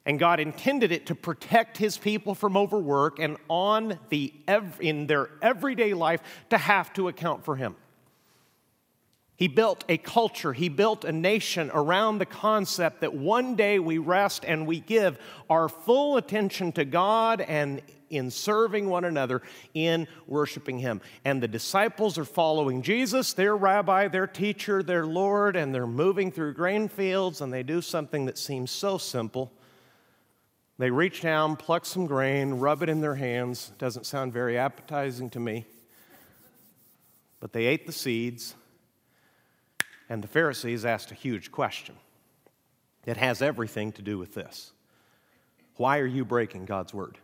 And 0.04 0.18
God 0.18 0.40
intended 0.40 0.92
it 0.92 1.06
to 1.06 1.14
protect 1.14 1.78
his 1.78 1.96
people 1.96 2.34
from 2.34 2.54
overwork 2.54 3.18
and 3.18 3.38
on 3.48 3.98
the 4.10 4.30
in 4.78 5.06
their 5.06 5.30
everyday 5.40 5.94
life 5.94 6.20
to 6.50 6.58
have 6.58 6.92
to 6.92 7.08
account 7.08 7.46
for 7.46 7.56
him. 7.56 7.76
He 9.40 9.48
built 9.48 9.84
a 9.88 9.96
culture, 9.96 10.52
he 10.52 10.68
built 10.68 11.02
a 11.06 11.12
nation 11.12 11.70
around 11.72 12.18
the 12.18 12.26
concept 12.26 13.00
that 13.00 13.14
one 13.14 13.56
day 13.56 13.78
we 13.78 13.96
rest 13.96 14.44
and 14.46 14.66
we 14.66 14.80
give 14.80 15.18
our 15.48 15.66
full 15.66 16.18
attention 16.18 16.72
to 16.72 16.84
God 16.84 17.40
and 17.40 17.80
in 18.10 18.30
serving 18.30 18.90
one 18.90 19.06
another 19.06 19.40
in 19.72 20.06
worshiping 20.26 20.78
Him. 20.78 21.00
And 21.24 21.42
the 21.42 21.48
disciples 21.48 22.18
are 22.18 22.26
following 22.26 22.82
Jesus, 22.82 23.32
their 23.32 23.56
rabbi, 23.56 24.08
their 24.08 24.26
teacher, 24.26 24.82
their 24.82 25.06
Lord, 25.06 25.56
and 25.56 25.74
they're 25.74 25.86
moving 25.86 26.30
through 26.30 26.52
grain 26.52 26.86
fields 26.86 27.40
and 27.40 27.50
they 27.50 27.62
do 27.62 27.80
something 27.80 28.26
that 28.26 28.36
seems 28.36 28.70
so 28.70 28.98
simple. 28.98 29.50
They 30.76 30.90
reach 30.90 31.22
down, 31.22 31.56
pluck 31.56 31.86
some 31.86 32.04
grain, 32.04 32.54
rub 32.54 32.82
it 32.82 32.90
in 32.90 33.00
their 33.00 33.14
hands. 33.14 33.72
Doesn't 33.78 34.04
sound 34.04 34.34
very 34.34 34.58
appetizing 34.58 35.30
to 35.30 35.40
me. 35.40 35.64
But 37.38 37.54
they 37.54 37.64
ate 37.64 37.86
the 37.86 37.92
seeds 37.92 38.54
and 40.10 40.22
the 40.22 40.28
Pharisees 40.28 40.84
asked 40.84 41.12
a 41.12 41.14
huge 41.14 41.52
question. 41.52 41.94
It 43.06 43.16
has 43.16 43.40
everything 43.40 43.92
to 43.92 44.02
do 44.02 44.18
with 44.18 44.34
this. 44.34 44.72
Why 45.76 46.00
are 46.00 46.06
you 46.06 46.24
breaking 46.24 46.66
God's 46.66 46.92
word? 46.92 47.16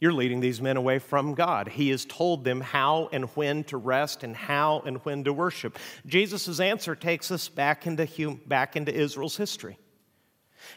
You're 0.00 0.12
leading 0.12 0.40
these 0.40 0.60
men 0.60 0.76
away 0.76 0.98
from 0.98 1.34
God. 1.34 1.68
He 1.68 1.90
has 1.90 2.04
told 2.04 2.42
them 2.42 2.60
how 2.60 3.08
and 3.12 3.26
when 3.36 3.64
to 3.64 3.76
rest 3.76 4.24
and 4.24 4.34
how 4.34 4.82
and 4.84 4.98
when 4.98 5.24
to 5.24 5.32
worship. 5.32 5.78
Jesus' 6.04 6.58
answer 6.58 6.96
takes 6.96 7.30
us 7.30 7.48
back 7.48 7.86
into, 7.86 8.38
back 8.46 8.76
into 8.76 8.92
Israel's 8.92 9.36
history. 9.36 9.78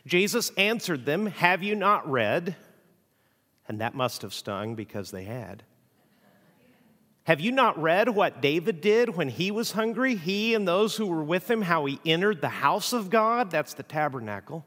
Jesus 0.05 0.51
answered 0.51 1.05
them, 1.05 1.25
Have 1.25 1.63
you 1.63 1.75
not 1.75 2.09
read? 2.09 2.55
And 3.67 3.81
that 3.81 3.95
must 3.95 4.21
have 4.21 4.33
stung 4.33 4.75
because 4.75 5.09
they 5.09 5.23
had. 5.23 5.63
Have 7.25 7.39
you 7.39 7.53
not 7.53 7.81
read 7.81 8.09
what 8.09 8.41
David 8.41 8.81
did 8.81 9.15
when 9.15 9.29
he 9.29 9.49
was 9.49 9.71
hungry? 9.71 10.15
He 10.15 10.53
and 10.53 10.67
those 10.67 10.97
who 10.97 11.07
were 11.07 11.23
with 11.23 11.49
him, 11.49 11.61
how 11.61 11.85
he 11.85 11.99
entered 12.05 12.41
the 12.41 12.49
house 12.49 12.91
of 12.91 13.09
God, 13.09 13.49
that's 13.49 13.73
the 13.73 13.83
tabernacle, 13.83 14.65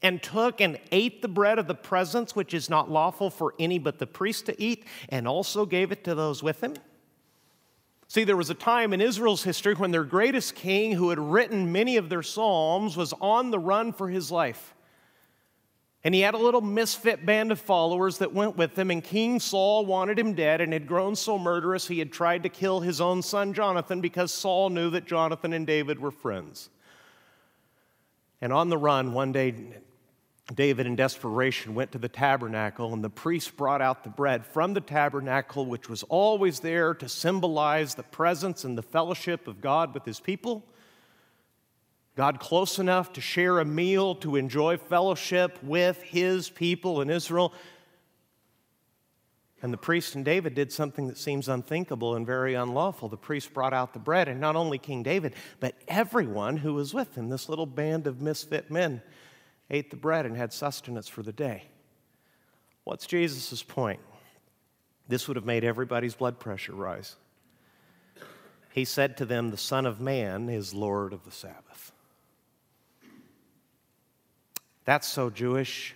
and 0.00 0.22
took 0.22 0.62
and 0.62 0.78
ate 0.92 1.20
the 1.20 1.28
bread 1.28 1.58
of 1.58 1.66
the 1.66 1.74
presence, 1.74 2.34
which 2.34 2.54
is 2.54 2.70
not 2.70 2.90
lawful 2.90 3.28
for 3.28 3.54
any 3.58 3.78
but 3.78 3.98
the 3.98 4.06
priest 4.06 4.46
to 4.46 4.62
eat, 4.62 4.86
and 5.10 5.28
also 5.28 5.66
gave 5.66 5.92
it 5.92 6.04
to 6.04 6.14
those 6.14 6.42
with 6.42 6.62
him? 6.62 6.74
See, 8.08 8.24
there 8.24 8.36
was 8.36 8.50
a 8.50 8.54
time 8.54 8.92
in 8.94 9.00
Israel's 9.02 9.44
history 9.44 9.74
when 9.74 9.90
their 9.90 10.04
greatest 10.04 10.54
king, 10.54 10.92
who 10.92 11.10
had 11.10 11.18
written 11.18 11.70
many 11.70 11.98
of 11.98 12.08
their 12.08 12.22
psalms, 12.22 12.96
was 12.96 13.12
on 13.20 13.50
the 13.50 13.58
run 13.58 13.92
for 13.92 14.08
his 14.08 14.30
life. 14.30 14.73
And 16.04 16.14
he 16.14 16.20
had 16.20 16.34
a 16.34 16.38
little 16.38 16.60
misfit 16.60 17.24
band 17.24 17.50
of 17.50 17.58
followers 17.58 18.18
that 18.18 18.34
went 18.34 18.58
with 18.58 18.78
him, 18.78 18.90
and 18.90 19.02
King 19.02 19.40
Saul 19.40 19.86
wanted 19.86 20.18
him 20.18 20.34
dead 20.34 20.60
and 20.60 20.70
had 20.70 20.86
grown 20.86 21.16
so 21.16 21.38
murderous 21.38 21.88
he 21.88 21.98
had 21.98 22.12
tried 22.12 22.42
to 22.42 22.50
kill 22.50 22.80
his 22.80 23.00
own 23.00 23.22
son 23.22 23.54
Jonathan 23.54 24.02
because 24.02 24.30
Saul 24.30 24.68
knew 24.68 24.90
that 24.90 25.06
Jonathan 25.06 25.54
and 25.54 25.66
David 25.66 25.98
were 25.98 26.10
friends. 26.10 26.68
And 28.42 28.52
on 28.52 28.68
the 28.68 28.76
run, 28.76 29.14
one 29.14 29.32
day, 29.32 29.54
David, 30.54 30.86
in 30.86 30.94
desperation, 30.94 31.74
went 31.74 31.92
to 31.92 31.98
the 31.98 32.10
tabernacle, 32.10 32.92
and 32.92 33.02
the 33.02 33.08
priest 33.08 33.56
brought 33.56 33.80
out 33.80 34.04
the 34.04 34.10
bread 34.10 34.44
from 34.44 34.74
the 34.74 34.82
tabernacle, 34.82 35.64
which 35.64 35.88
was 35.88 36.02
always 36.02 36.60
there 36.60 36.92
to 36.92 37.08
symbolize 37.08 37.94
the 37.94 38.02
presence 38.02 38.62
and 38.64 38.76
the 38.76 38.82
fellowship 38.82 39.48
of 39.48 39.62
God 39.62 39.94
with 39.94 40.04
his 40.04 40.20
people. 40.20 40.66
God 42.16 42.38
close 42.38 42.78
enough 42.78 43.12
to 43.14 43.20
share 43.20 43.58
a 43.58 43.64
meal, 43.64 44.14
to 44.16 44.36
enjoy 44.36 44.76
fellowship 44.76 45.58
with 45.62 46.00
his 46.02 46.48
people 46.48 47.00
in 47.00 47.10
Israel. 47.10 47.52
And 49.62 49.72
the 49.72 49.78
priest 49.78 50.14
and 50.14 50.24
David 50.24 50.54
did 50.54 50.70
something 50.70 51.08
that 51.08 51.18
seems 51.18 51.48
unthinkable 51.48 52.14
and 52.14 52.26
very 52.26 52.54
unlawful. 52.54 53.08
The 53.08 53.16
priest 53.16 53.52
brought 53.52 53.72
out 53.72 53.94
the 53.94 53.98
bread, 53.98 54.28
and 54.28 54.40
not 54.40 54.56
only 54.56 54.78
King 54.78 55.02
David, 55.02 55.34
but 55.58 55.74
everyone 55.88 56.58
who 56.58 56.74
was 56.74 56.94
with 56.94 57.16
him, 57.16 57.30
this 57.30 57.48
little 57.48 57.66
band 57.66 58.06
of 58.06 58.20
misfit 58.20 58.70
men, 58.70 59.02
ate 59.70 59.90
the 59.90 59.96
bread 59.96 60.26
and 60.26 60.36
had 60.36 60.52
sustenance 60.52 61.08
for 61.08 61.22
the 61.22 61.32
day. 61.32 61.64
What's 62.84 63.06
Jesus' 63.06 63.62
point? 63.62 64.00
This 65.08 65.26
would 65.26 65.36
have 65.36 65.46
made 65.46 65.64
everybody's 65.64 66.14
blood 66.14 66.38
pressure 66.38 66.74
rise. 66.74 67.16
He 68.72 68.84
said 68.84 69.16
to 69.16 69.24
them, 69.24 69.50
The 69.50 69.56
Son 69.56 69.86
of 69.86 70.00
Man 70.00 70.48
is 70.48 70.74
Lord 70.74 71.12
of 71.12 71.24
the 71.24 71.30
Sabbath. 71.30 71.73
That's 74.84 75.08
so 75.08 75.30
Jewish, 75.30 75.94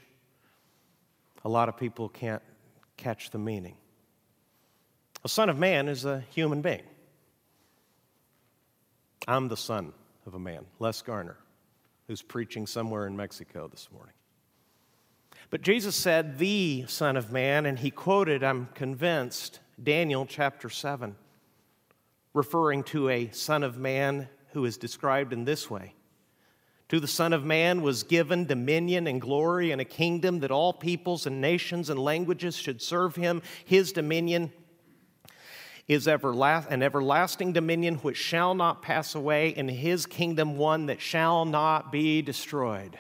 a 1.45 1.49
lot 1.49 1.69
of 1.69 1.77
people 1.77 2.09
can't 2.09 2.43
catch 2.97 3.31
the 3.31 3.39
meaning. 3.39 3.77
A 5.25 5.29
son 5.29 5.49
of 5.49 5.59
man 5.59 5.89
is 5.89 6.05
a 6.05 6.25
human 6.31 6.63
being. 6.63 6.83
I'm 9.27 9.49
the 9.49 9.57
son 9.57 9.93
of 10.27 10.35
a 10.35 10.39
man, 10.39 10.65
Les 10.79 11.03
Garner, 11.03 11.37
who's 12.07 12.23
preaching 12.23 12.67
somewhere 12.67 13.07
in 13.07 13.17
Mexico 13.17 13.69
this 13.69 13.89
morning. 13.93 14.15
But 15.51 15.63
Jesus 15.63 15.97
said, 15.97 16.39
the 16.39 16.85
Son 16.89 17.17
of 17.17 17.33
Man, 17.33 17.65
and 17.65 17.79
he 17.79 17.91
quoted, 17.91 18.43
I'm 18.43 18.69
convinced, 18.75 19.61
Daniel 19.83 20.27
chapter 20.27 20.69
7, 20.69 21.17
referring 22.35 22.83
to 22.85 23.09
a 23.09 23.31
Son 23.31 23.63
of 23.63 23.79
Man 23.79 24.29
who 24.53 24.65
is 24.65 24.77
described 24.77 25.33
in 25.33 25.45
this 25.45 25.71
way 25.71 25.95
to 26.89 27.01
the 27.01 27.07
Son 27.07 27.33
of 27.33 27.45
Man 27.45 27.83
was 27.83 28.03
given 28.03 28.47
dominion 28.47 29.07
and 29.07 29.21
glory 29.21 29.71
and 29.71 29.81
a 29.81 29.85
kingdom 29.85 30.41
that 30.41 30.51
all 30.51 30.73
peoples 30.73 31.27
and 31.27 31.41
nations 31.41 31.91
and 31.91 32.01
languages 32.01 32.57
should 32.57 32.81
serve 32.81 33.15
him. 33.15 33.43
His 33.65 33.93
dominion 33.93 34.53
is 35.87 36.07
everlast- 36.07 36.71
an 36.71 36.83
everlasting 36.83 37.53
dominion 37.53 37.97
which 37.97 38.17
shall 38.17 38.55
not 38.55 38.83
pass 38.83 39.15
away, 39.15 39.55
and 39.55 39.71
his 39.71 40.07
kingdom 40.07 40.57
one 40.57 40.87
that 40.87 41.01
shall 41.01 41.45
not 41.45 41.93
be 41.93 42.23
destroyed. 42.23 42.99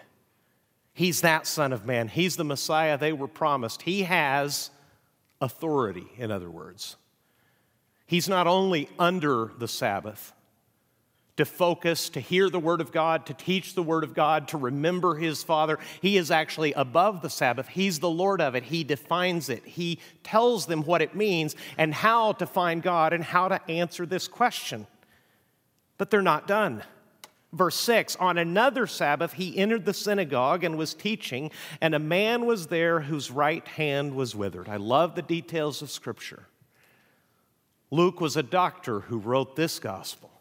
He's 0.93 1.21
that 1.21 1.47
Son 1.47 1.73
of 1.73 1.87
Man. 1.87 2.09
He's 2.09 2.37
the 2.37 2.45
Messiah 2.45 2.99
they 2.99 3.13
were 3.13 3.29
promised. 3.29 3.83
He 3.83 4.03
has 4.03 4.71
authority, 5.41 6.09
in 6.17 6.31
other 6.31 6.51
words. 6.51 6.97
He's 8.07 8.29
not 8.29 8.47
only 8.47 8.89
under 8.99 9.53
the 9.59 9.69
Sabbath, 9.69 10.33
to 11.39 11.45
focus, 11.45 12.09
to 12.11 12.21
hear 12.21 12.51
the 12.51 12.59
Word 12.59 12.81
of 12.81 12.93
God, 12.93 13.27
to 13.27 13.35
teach 13.35 13.75
the 13.75 13.83
Word 13.83 14.05
of 14.05 14.13
God, 14.13 14.49
to 14.49 14.59
remember 14.59 15.15
His 15.15 15.43
Father. 15.43 15.79
He 16.03 16.17
is 16.17 16.31
actually 16.31 16.73
above 16.73 17.23
the 17.23 17.31
Sabbath. 17.31 17.69
He's 17.69 18.01
the 18.01 18.11
Lord 18.11 18.41
of 18.41 18.55
it. 18.55 18.65
He 18.65 18.85
defines 18.85 19.49
it. 19.49 19.65
He 19.65 20.01
tells 20.25 20.67
them 20.67 20.83
what 20.83 21.01
it 21.01 21.15
means 21.15 21.55
and 21.77 21.95
how 21.95 22.33
to 22.33 22.47
find 22.47 22.83
God 22.83 23.13
and 23.13 23.23
how 23.23 23.49
to 23.49 23.71
answer 23.71 24.05
this 24.05 24.27
question. 24.27 24.87
But 25.97 26.11
they're 26.11 26.23
not 26.23 26.49
done. 26.49 26.83
Verse 27.53 27.77
6 27.77 28.17
On 28.17 28.37
another 28.37 28.89
Sabbath, 28.89 29.35
he 29.35 29.57
entered 29.57 29.85
the 29.85 29.95
synagogue 29.95 30.65
and 30.65 30.77
was 30.77 30.93
teaching, 30.93 31.53
and 31.81 31.95
a 31.95 32.01
man 32.01 32.47
was 32.47 32.67
there 32.67 33.01
whose 33.01 33.31
right 33.31 33.67
hand 33.67 34.15
was 34.15 34.35
withered. 34.35 34.69
I 34.69 34.77
love 34.77 35.15
the 35.15 35.23
details 35.23 35.83
of 35.83 35.91
Scripture. 35.91 36.49
Luke 37.93 38.21
was 38.21 38.37
a 38.37 38.43
doctor 38.43 39.01
who 39.01 39.19
wrote 39.19 39.55
this 39.55 39.79
gospel 39.79 40.33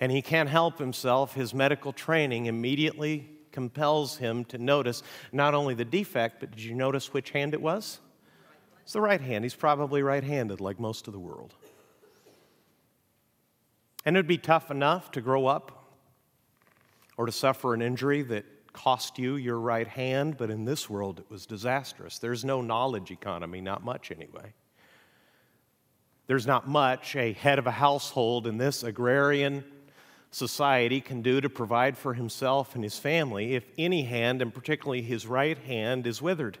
and 0.00 0.10
he 0.10 0.22
can't 0.22 0.48
help 0.48 0.78
himself. 0.78 1.34
His 1.34 1.54
medical 1.54 1.92
training 1.92 2.46
immediately 2.46 3.28
compels 3.52 4.16
him 4.16 4.44
to 4.46 4.58
notice 4.58 5.02
not 5.32 5.54
only 5.54 5.74
the 5.74 5.84
defect, 5.84 6.40
but 6.40 6.50
did 6.52 6.62
you 6.62 6.74
notice 6.74 7.12
which 7.12 7.30
hand 7.30 7.52
it 7.54 7.60
was? 7.60 8.00
It's 8.82 8.94
the 8.94 9.00
right 9.00 9.20
hand. 9.20 9.44
He's 9.44 9.54
probably 9.54 10.02
right 10.02 10.24
handed, 10.24 10.60
like 10.60 10.80
most 10.80 11.06
of 11.06 11.12
the 11.12 11.20
world. 11.20 11.54
And 14.04 14.16
it 14.16 14.18
would 14.18 14.26
be 14.26 14.38
tough 14.38 14.70
enough 14.70 15.10
to 15.12 15.20
grow 15.20 15.46
up 15.46 15.94
or 17.16 17.26
to 17.26 17.32
suffer 17.32 17.74
an 17.74 17.82
injury 17.82 18.22
that 18.22 18.46
cost 18.72 19.18
you 19.18 19.36
your 19.36 19.58
right 19.58 19.86
hand, 19.86 20.38
but 20.38 20.48
in 20.50 20.64
this 20.64 20.88
world 20.88 21.18
it 21.18 21.30
was 21.30 21.44
disastrous. 21.44 22.18
There's 22.18 22.44
no 22.44 22.62
knowledge 22.62 23.10
economy, 23.10 23.60
not 23.60 23.84
much 23.84 24.10
anyway. 24.10 24.54
There's 26.26 26.46
not 26.46 26.68
much 26.68 27.16
a 27.16 27.32
head 27.32 27.58
of 27.58 27.66
a 27.66 27.72
household 27.72 28.46
in 28.46 28.56
this 28.56 28.82
agrarian 28.84 29.64
society 30.30 31.00
can 31.00 31.22
do 31.22 31.40
to 31.40 31.50
provide 31.50 31.96
for 31.98 32.14
himself 32.14 32.74
and 32.74 32.84
his 32.84 32.98
family 32.98 33.54
if 33.54 33.64
any 33.76 34.04
hand, 34.04 34.40
and 34.40 34.54
particularly 34.54 35.02
his 35.02 35.26
right 35.26 35.58
hand, 35.58 36.06
is 36.06 36.22
withered. 36.22 36.58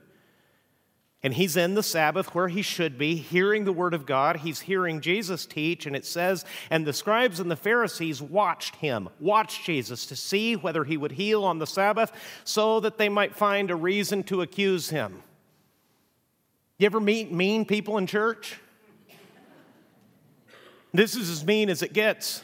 And 1.22 1.34
he's 1.34 1.56
in 1.56 1.74
the 1.74 1.82
Sabbath 1.82 2.34
where 2.34 2.48
he 2.48 2.62
should 2.62 2.96
be, 2.96 3.16
hearing 3.16 3.64
the 3.64 3.72
word 3.72 3.92
of 3.92 4.06
God. 4.06 4.38
He's 4.38 4.60
hearing 4.60 5.02
Jesus 5.02 5.44
teach, 5.44 5.84
and 5.84 5.94
it 5.94 6.06
says, 6.06 6.46
and 6.70 6.86
the 6.86 6.94
scribes 6.94 7.40
and 7.40 7.50
the 7.50 7.56
Pharisees 7.56 8.22
watched 8.22 8.76
him, 8.76 9.10
watched 9.20 9.66
Jesus 9.66 10.06
to 10.06 10.16
see 10.16 10.56
whether 10.56 10.82
he 10.82 10.96
would 10.96 11.12
heal 11.12 11.44
on 11.44 11.58
the 11.58 11.66
Sabbath 11.66 12.10
so 12.44 12.80
that 12.80 12.96
they 12.96 13.10
might 13.10 13.36
find 13.36 13.70
a 13.70 13.76
reason 13.76 14.22
to 14.24 14.40
accuse 14.40 14.88
him. 14.88 15.22
You 16.78 16.86
ever 16.86 17.00
meet 17.00 17.30
mean 17.30 17.66
people 17.66 17.98
in 17.98 18.06
church? 18.06 18.58
This 20.94 21.14
is 21.14 21.28
as 21.28 21.44
mean 21.44 21.68
as 21.68 21.82
it 21.82 21.92
gets. 21.92 22.42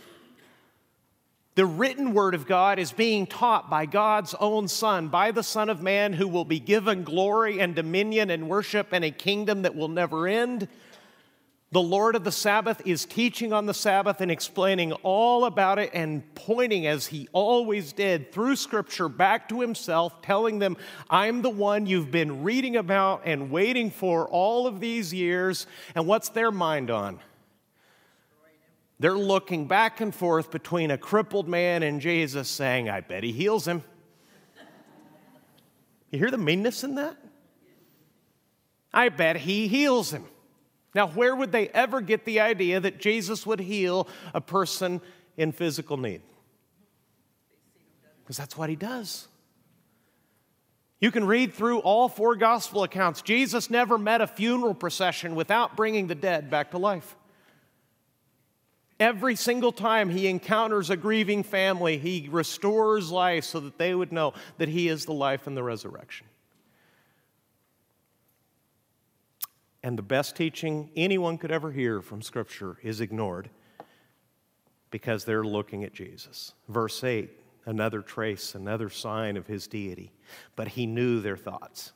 The 1.57 1.65
written 1.65 2.13
word 2.13 2.35
of 2.35 2.47
God 2.47 2.79
is 2.79 2.93
being 2.93 3.27
taught 3.27 3.71
by 3.71 3.87
God's 3.87 4.35
own 4.35 4.69
Son, 4.69 5.09
by 5.09 5.31
the 5.31 5.43
Son 5.43 5.71
of 5.71 5.81
Man, 5.81 6.13
who 6.13 6.29
will 6.29 6.45
be 6.45 6.61
given 6.61 7.03
glory 7.03 7.61
and 7.61 7.75
dominion 7.75 8.29
and 8.29 8.47
worship 8.47 8.89
and 8.93 9.03
a 9.03 9.11
kingdom 9.11 9.63
that 9.63 9.75
will 9.75 9.89
never 9.89 10.29
end. 10.29 10.69
The 11.73 11.81
Lord 11.81 12.15
of 12.15 12.25
the 12.25 12.33
Sabbath 12.33 12.83
is 12.85 13.07
teaching 13.07 13.55
on 13.55 13.65
the 13.65 13.73
Sabbath 13.73 14.21
and 14.21 14.31
explaining 14.31 14.93
all 15.03 15.47
about 15.47 15.79
it 15.79 15.93
and 15.95 16.23
pointing, 16.35 16.87
as 16.87 17.07
he 17.07 17.27
always 17.33 17.95
did, 17.95 18.33
through 18.33 18.57
Scripture 18.57 19.09
back 19.09 19.49
to 19.49 19.63
himself, 19.63 20.21
telling 20.21 20.59
them, 20.59 20.77
I'm 21.09 21.41
the 21.41 21.49
one 21.49 21.87
you've 21.87 22.11
been 22.11 22.43
reading 22.43 22.77
about 22.77 23.23
and 23.25 23.51
waiting 23.51 23.91
for 23.91 24.29
all 24.29 24.67
of 24.67 24.79
these 24.79 25.15
years. 25.15 25.67
And 25.95 26.07
what's 26.07 26.29
their 26.29 26.51
mind 26.51 26.91
on? 26.91 27.19
They're 28.99 29.13
looking 29.13 29.67
back 29.67 30.01
and 30.01 30.15
forth 30.15 30.51
between 30.51 30.91
a 30.91 30.99
crippled 30.99 31.49
man 31.49 31.83
and 31.83 32.01
Jesus, 32.01 32.49
saying, 32.49 32.89
I 32.89 33.01
bet 33.01 33.23
he 33.23 33.33
heals 33.33 33.69
him. 33.69 33.83
You 36.11 36.19
hear 36.19 36.31
the 36.31 36.39
meanness 36.39 36.83
in 36.83 36.95
that? 36.95 37.17
I 38.95 39.11
bet 39.11 39.37
he 39.37 39.69
heals 39.69 40.13
him. 40.13 40.25
Now, 40.95 41.09
where 41.09 41.37
would 41.37 41.53
they 41.53 41.69
ever 41.69 42.01
get 42.01 42.25
the 42.25 42.41
idea 42.41 42.81
that 42.81 42.99
Jesus 42.99 43.45
would 43.45 43.61
heal 43.61 44.09
a 44.33 44.41
person 44.41 45.03
in 45.37 45.53
physical 45.53 45.99
need? 45.99 46.23
Because 48.23 48.39
that's 48.39 48.57
what 48.57 48.71
he 48.71 48.77
does. 48.77 49.29
You 50.99 51.11
can 51.11 51.27
read 51.27 51.53
through 51.53 51.81
all 51.81 52.09
four 52.09 52.35
gospel 52.37 52.83
accounts. 52.83 53.21
Jesus 53.21 53.69
never 53.69 53.99
met 53.99 54.23
a 54.23 54.27
funeral 54.27 54.73
procession 54.73 55.35
without 55.35 55.77
bringing 55.77 56.07
the 56.07 56.15
dead 56.15 56.49
back 56.51 56.71
to 56.71 56.79
life. 56.79 57.15
Every 58.99 59.37
single 59.37 59.73
time 59.73 60.09
he 60.09 60.27
encounters 60.27 60.89
a 60.89 60.97
grieving 60.97 61.43
family, 61.43 61.99
he 61.99 62.29
restores 62.31 63.11
life 63.11 63.45
so 63.45 63.61
that 63.61 63.77
they 63.79 63.95
would 63.95 64.11
know 64.11 64.33
that 64.57 64.69
he 64.69 64.89
is 64.89 65.05
the 65.05 65.13
life 65.13 65.47
and 65.47 65.57
the 65.57 65.63
resurrection. 65.63 66.27
And 69.83 69.99
the 69.99 70.03
best 70.03 70.35
teaching 70.35 70.91
anyone 70.97 71.37
could 71.37 71.53
ever 71.53 71.71
hear 71.71 72.01
from 72.01 72.23
Scripture 72.23 72.79
is 72.83 73.01
ignored 73.01 73.51
because 74.91 75.25
they're 75.25 75.45
looking 75.45 75.85
at 75.85 75.93
Jesus. 75.93 76.55
Verse 76.69 77.05
8, 77.05 77.31
another 77.67 78.01
trace, 78.01 78.55
another 78.55 78.89
sign 78.89 79.37
of 79.37 79.47
his 79.47 79.67
deity. 79.67 80.11
But 80.57 80.69
he 80.69 80.87
knew 80.87 81.21
their 81.21 81.37
thoughts. 81.37 81.93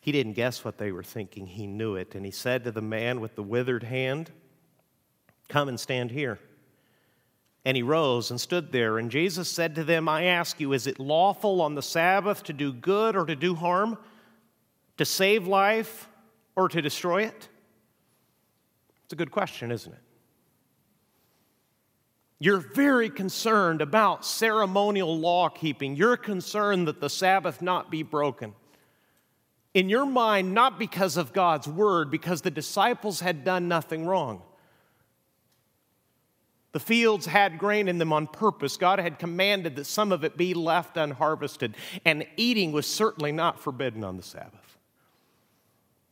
He 0.00 0.12
didn't 0.12 0.32
guess 0.32 0.64
what 0.64 0.78
they 0.78 0.92
were 0.92 1.02
thinking, 1.02 1.46
he 1.46 1.66
knew 1.66 1.96
it. 1.96 2.14
And 2.14 2.24
he 2.24 2.30
said 2.30 2.64
to 2.64 2.70
the 2.70 2.80
man 2.80 3.20
with 3.20 3.34
the 3.34 3.42
withered 3.42 3.82
hand, 3.82 4.30
Come 5.50 5.68
and 5.68 5.78
stand 5.78 6.12
here. 6.12 6.38
And 7.64 7.76
he 7.76 7.82
rose 7.82 8.30
and 8.30 8.40
stood 8.40 8.72
there. 8.72 8.96
And 8.96 9.10
Jesus 9.10 9.50
said 9.50 9.74
to 9.74 9.84
them, 9.84 10.08
I 10.08 10.24
ask 10.24 10.60
you, 10.60 10.72
is 10.72 10.86
it 10.86 10.98
lawful 10.98 11.60
on 11.60 11.74
the 11.74 11.82
Sabbath 11.82 12.44
to 12.44 12.54
do 12.54 12.72
good 12.72 13.16
or 13.16 13.26
to 13.26 13.36
do 13.36 13.54
harm? 13.54 13.98
To 14.96 15.04
save 15.04 15.46
life 15.46 16.08
or 16.56 16.68
to 16.68 16.80
destroy 16.80 17.24
it? 17.24 17.48
It's 19.04 19.12
a 19.12 19.16
good 19.16 19.32
question, 19.32 19.72
isn't 19.72 19.92
it? 19.92 19.98
You're 22.38 22.58
very 22.60 23.10
concerned 23.10 23.82
about 23.82 24.24
ceremonial 24.24 25.18
law 25.18 25.48
keeping. 25.48 25.96
You're 25.96 26.16
concerned 26.16 26.88
that 26.88 27.00
the 27.00 27.10
Sabbath 27.10 27.60
not 27.60 27.90
be 27.90 28.02
broken. 28.02 28.54
In 29.74 29.88
your 29.88 30.06
mind, 30.06 30.54
not 30.54 30.78
because 30.78 31.16
of 31.16 31.32
God's 31.32 31.68
word, 31.68 32.10
because 32.10 32.40
the 32.40 32.50
disciples 32.50 33.20
had 33.20 33.44
done 33.44 33.68
nothing 33.68 34.06
wrong. 34.06 34.42
The 36.72 36.80
fields 36.80 37.26
had 37.26 37.58
grain 37.58 37.88
in 37.88 37.98
them 37.98 38.12
on 38.12 38.26
purpose. 38.26 38.76
God 38.76 39.00
had 39.00 39.18
commanded 39.18 39.76
that 39.76 39.86
some 39.86 40.12
of 40.12 40.24
it 40.24 40.36
be 40.36 40.54
left 40.54 40.96
unharvested, 40.96 41.74
and 42.04 42.26
eating 42.36 42.70
was 42.72 42.86
certainly 42.86 43.32
not 43.32 43.58
forbidden 43.58 44.04
on 44.04 44.16
the 44.16 44.22
Sabbath. 44.22 44.78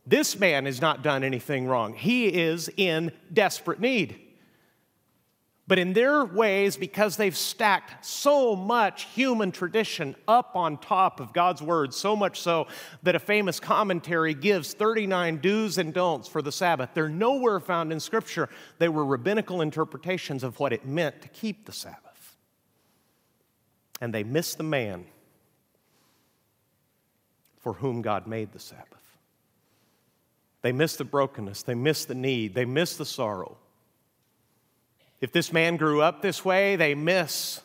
This 0.07 0.39
man 0.39 0.65
has 0.65 0.81
not 0.81 1.03
done 1.03 1.23
anything 1.23 1.67
wrong. 1.67 1.95
He 1.95 2.27
is 2.29 2.71
in 2.77 3.13
desperate 3.33 3.79
need. 3.79 4.28
But 5.69 5.79
in 5.79 5.93
their 5.93 6.25
ways, 6.25 6.79
because 6.79 7.19
they've 7.19 7.37
stacked 7.37 8.03
so 8.05 8.57
much 8.57 9.05
human 9.15 9.53
tradition 9.53 10.17
up 10.27 10.57
on 10.57 10.79
top 10.79 11.21
of 11.21 11.35
God's 11.35 11.61
word, 11.61 11.93
so 11.93 12.17
much 12.17 12.41
so 12.41 12.67
that 13.03 13.15
a 13.15 13.19
famous 13.19 13.61
commentary 13.61 14.33
gives 14.33 14.73
39 14.73 15.41
do's 15.43 15.77
and 15.77 15.93
don'ts 15.93 16.27
for 16.27 16.41
the 16.41 16.51
Sabbath. 16.51 16.89
They're 16.95 17.11
nowhere 17.11 17.61
found 17.61 17.93
in 17.93 18.01
Scripture. 18.01 18.49
They 18.79 18.89
were 18.89 19.05
rabbinical 19.05 19.61
interpretations 19.61 20.43
of 20.43 20.59
what 20.59 20.73
it 20.73 20.87
meant 20.87 21.21
to 21.21 21.29
keep 21.29 21.67
the 21.67 21.73
Sabbath. 21.73 22.37
And 24.01 24.15
they 24.15 24.25
miss 24.25 24.55
the 24.55 24.65
man 24.65 25.05
for 27.59 27.75
whom 27.75 28.01
God 28.01 28.27
made 28.27 28.53
the 28.53 28.59
Sabbath. 28.59 28.87
They 30.63 30.73
miss 30.73 30.97
the 30.97 31.05
brokenness, 31.05 31.63
they 31.63 31.75
miss 31.75 32.07
the 32.07 32.15
need, 32.15 32.55
they 32.55 32.65
miss 32.65 32.97
the 32.97 33.05
sorrow. 33.05 33.59
If 35.21 35.33
this 35.33 35.53
man 35.53 35.77
grew 35.77 36.01
up 36.01 36.23
this 36.23 36.45
way, 36.45 36.77
they 36.77 36.95
miss 36.95 37.61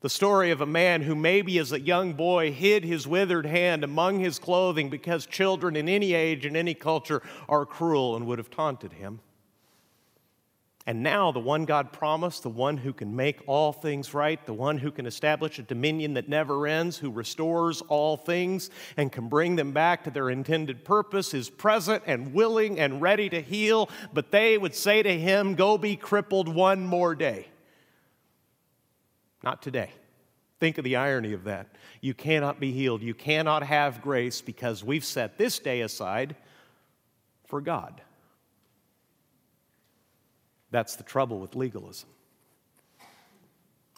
the 0.00 0.10
story 0.10 0.50
of 0.50 0.60
a 0.60 0.66
man 0.66 1.02
who, 1.02 1.14
maybe 1.16 1.58
as 1.58 1.72
a 1.72 1.80
young 1.80 2.12
boy, 2.12 2.52
hid 2.52 2.84
his 2.84 3.06
withered 3.06 3.46
hand 3.46 3.82
among 3.82 4.20
his 4.20 4.38
clothing 4.38 4.90
because 4.90 5.26
children 5.26 5.74
in 5.74 5.88
any 5.88 6.12
age 6.12 6.44
and 6.44 6.56
any 6.56 6.74
culture 6.74 7.22
are 7.48 7.66
cruel 7.66 8.14
and 8.14 8.26
would 8.26 8.38
have 8.38 8.50
taunted 8.50 8.92
him. 8.92 9.20
And 10.88 11.02
now, 11.02 11.32
the 11.32 11.40
one 11.40 11.64
God 11.64 11.92
promised, 11.92 12.44
the 12.44 12.48
one 12.48 12.76
who 12.76 12.92
can 12.92 13.16
make 13.16 13.40
all 13.48 13.72
things 13.72 14.14
right, 14.14 14.44
the 14.46 14.54
one 14.54 14.78
who 14.78 14.92
can 14.92 15.04
establish 15.04 15.58
a 15.58 15.62
dominion 15.62 16.14
that 16.14 16.28
never 16.28 16.64
ends, 16.68 16.96
who 16.96 17.10
restores 17.10 17.82
all 17.82 18.16
things 18.16 18.70
and 18.96 19.10
can 19.10 19.28
bring 19.28 19.56
them 19.56 19.72
back 19.72 20.04
to 20.04 20.10
their 20.10 20.30
intended 20.30 20.84
purpose, 20.84 21.34
is 21.34 21.50
present 21.50 22.04
and 22.06 22.32
willing 22.32 22.78
and 22.78 23.02
ready 23.02 23.28
to 23.28 23.42
heal. 23.42 23.90
But 24.14 24.30
they 24.30 24.56
would 24.56 24.76
say 24.76 25.02
to 25.02 25.18
him, 25.18 25.56
Go 25.56 25.76
be 25.76 25.96
crippled 25.96 26.48
one 26.48 26.86
more 26.86 27.16
day. 27.16 27.48
Not 29.42 29.62
today. 29.62 29.90
Think 30.60 30.78
of 30.78 30.84
the 30.84 30.96
irony 30.96 31.32
of 31.32 31.44
that. 31.44 31.66
You 32.00 32.14
cannot 32.14 32.60
be 32.60 32.70
healed. 32.70 33.02
You 33.02 33.12
cannot 33.12 33.64
have 33.64 34.02
grace 34.02 34.40
because 34.40 34.84
we've 34.84 35.04
set 35.04 35.36
this 35.36 35.58
day 35.58 35.80
aside 35.80 36.36
for 37.48 37.60
God. 37.60 38.02
That's 40.76 40.96
the 40.96 41.04
trouble 41.04 41.38
with 41.38 41.56
legalism. 41.56 42.10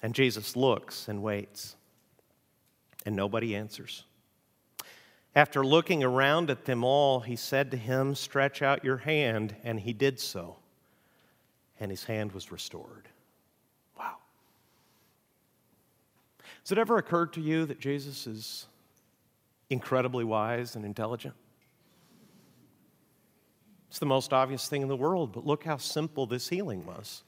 And 0.01 0.15
Jesus 0.15 0.55
looks 0.55 1.09
and 1.09 1.25
waits, 1.25 1.75
and 3.05 3.17
nobody 3.17 3.57
answers. 3.57 4.05
After 5.35 5.67
looking 5.67 6.05
around 6.05 6.51
at 6.51 6.67
them 6.67 6.85
all, 6.85 7.19
he 7.19 7.35
said 7.35 7.73
to 7.73 7.77
him, 7.77 8.15
Stretch 8.15 8.63
out 8.63 8.85
your 8.85 8.99
hand. 8.99 9.57
And 9.65 9.81
he 9.81 9.93
did 9.93 10.21
so, 10.21 10.59
and 11.81 11.91
his 11.91 12.05
hand 12.05 12.31
was 12.31 12.53
restored. 12.53 13.09
Wow. 13.99 14.19
Has 16.63 16.71
it 16.71 16.79
ever 16.79 16.97
occurred 16.97 17.33
to 17.33 17.41
you 17.41 17.67
that 17.67 17.81
Jesus 17.81 18.25
is 18.29 18.67
incredibly 19.69 20.23
wise 20.23 20.77
and 20.77 20.85
intelligent? 20.85 21.35
It's 23.89 23.99
the 23.99 24.07
most 24.07 24.33
obvious 24.33 24.69
thing 24.69 24.83
in 24.83 24.89
the 24.89 24.97
world, 24.97 25.33
but 25.33 25.47
look 25.47 25.65
how 25.65 25.79
simple 25.79 26.27
this 26.27 26.49
healing 26.49 26.85
was. 26.85 27.23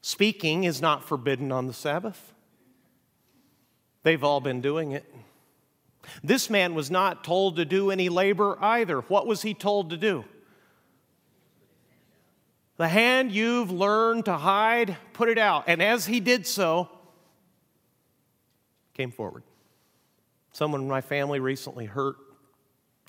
Speaking 0.00 0.64
is 0.64 0.80
not 0.80 1.04
forbidden 1.04 1.52
on 1.52 1.66
the 1.66 1.72
Sabbath. 1.72 2.32
They've 4.02 4.22
all 4.22 4.40
been 4.40 4.60
doing 4.60 4.92
it. 4.92 5.04
This 6.24 6.50
man 6.50 6.74
was 6.74 6.90
not 6.90 7.22
told 7.22 7.56
to 7.56 7.64
do 7.64 7.90
any 7.90 8.08
labor 8.08 8.58
either. 8.60 9.00
What 9.02 9.26
was 9.26 9.42
he 9.42 9.54
told 9.54 9.90
to 9.90 9.96
do? 9.96 10.24
The 12.76 12.88
hand 12.88 13.30
you've 13.30 13.70
learned 13.70 14.24
to 14.24 14.36
hide, 14.36 14.96
put 15.12 15.28
it 15.28 15.38
out. 15.38 15.64
And 15.68 15.80
as 15.80 16.06
he 16.06 16.18
did 16.18 16.46
so, 16.46 16.88
came 18.94 19.12
forward. 19.12 19.44
Someone 20.52 20.82
in 20.82 20.88
my 20.88 21.00
family 21.00 21.38
recently 21.38 21.86
hurt 21.86 22.16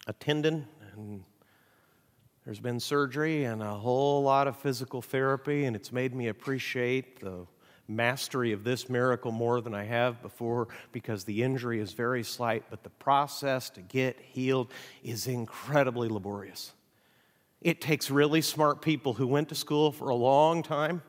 a 0.06 0.14
tendon 0.14 0.68
and 0.94 1.24
there's 2.46 2.60
been 2.60 2.80
surgery 2.80 3.46
and 3.46 3.62
a 3.62 3.74
whole 3.74 4.22
lot 4.22 4.48
of 4.48 4.58
physical 4.58 5.02
therapy, 5.02 5.66
and 5.66 5.76
it's 5.76 5.92
made 5.92 6.14
me 6.14 6.28
appreciate 6.28 7.22
the 7.22 7.46
mastery 7.88 8.52
of 8.52 8.64
this 8.64 8.90
miracle 8.90 9.32
more 9.32 9.62
than 9.62 9.74
I 9.74 9.84
have 9.84 10.22
before 10.22 10.68
because 10.92 11.24
the 11.24 11.44
injury 11.44 11.80
is 11.80 11.94
very 11.94 12.24
slight, 12.24 12.66
but 12.70 12.84
the 12.84 12.90
process 12.90 13.70
to 13.72 13.82
get 13.82 14.20
healed 14.20 14.72
is 15.04 15.28
incredibly 15.28 16.10
laborious. 16.10 16.74
It 17.62 17.80
takes 17.80 18.12
really 18.12 18.42
smart 18.42 18.82
people 18.82 19.14
who 19.14 19.28
went 19.28 19.50
to 19.50 19.56
school 19.56 19.94
for 19.94 20.10
a 20.10 20.16
long 20.16 20.64
time, 20.64 21.02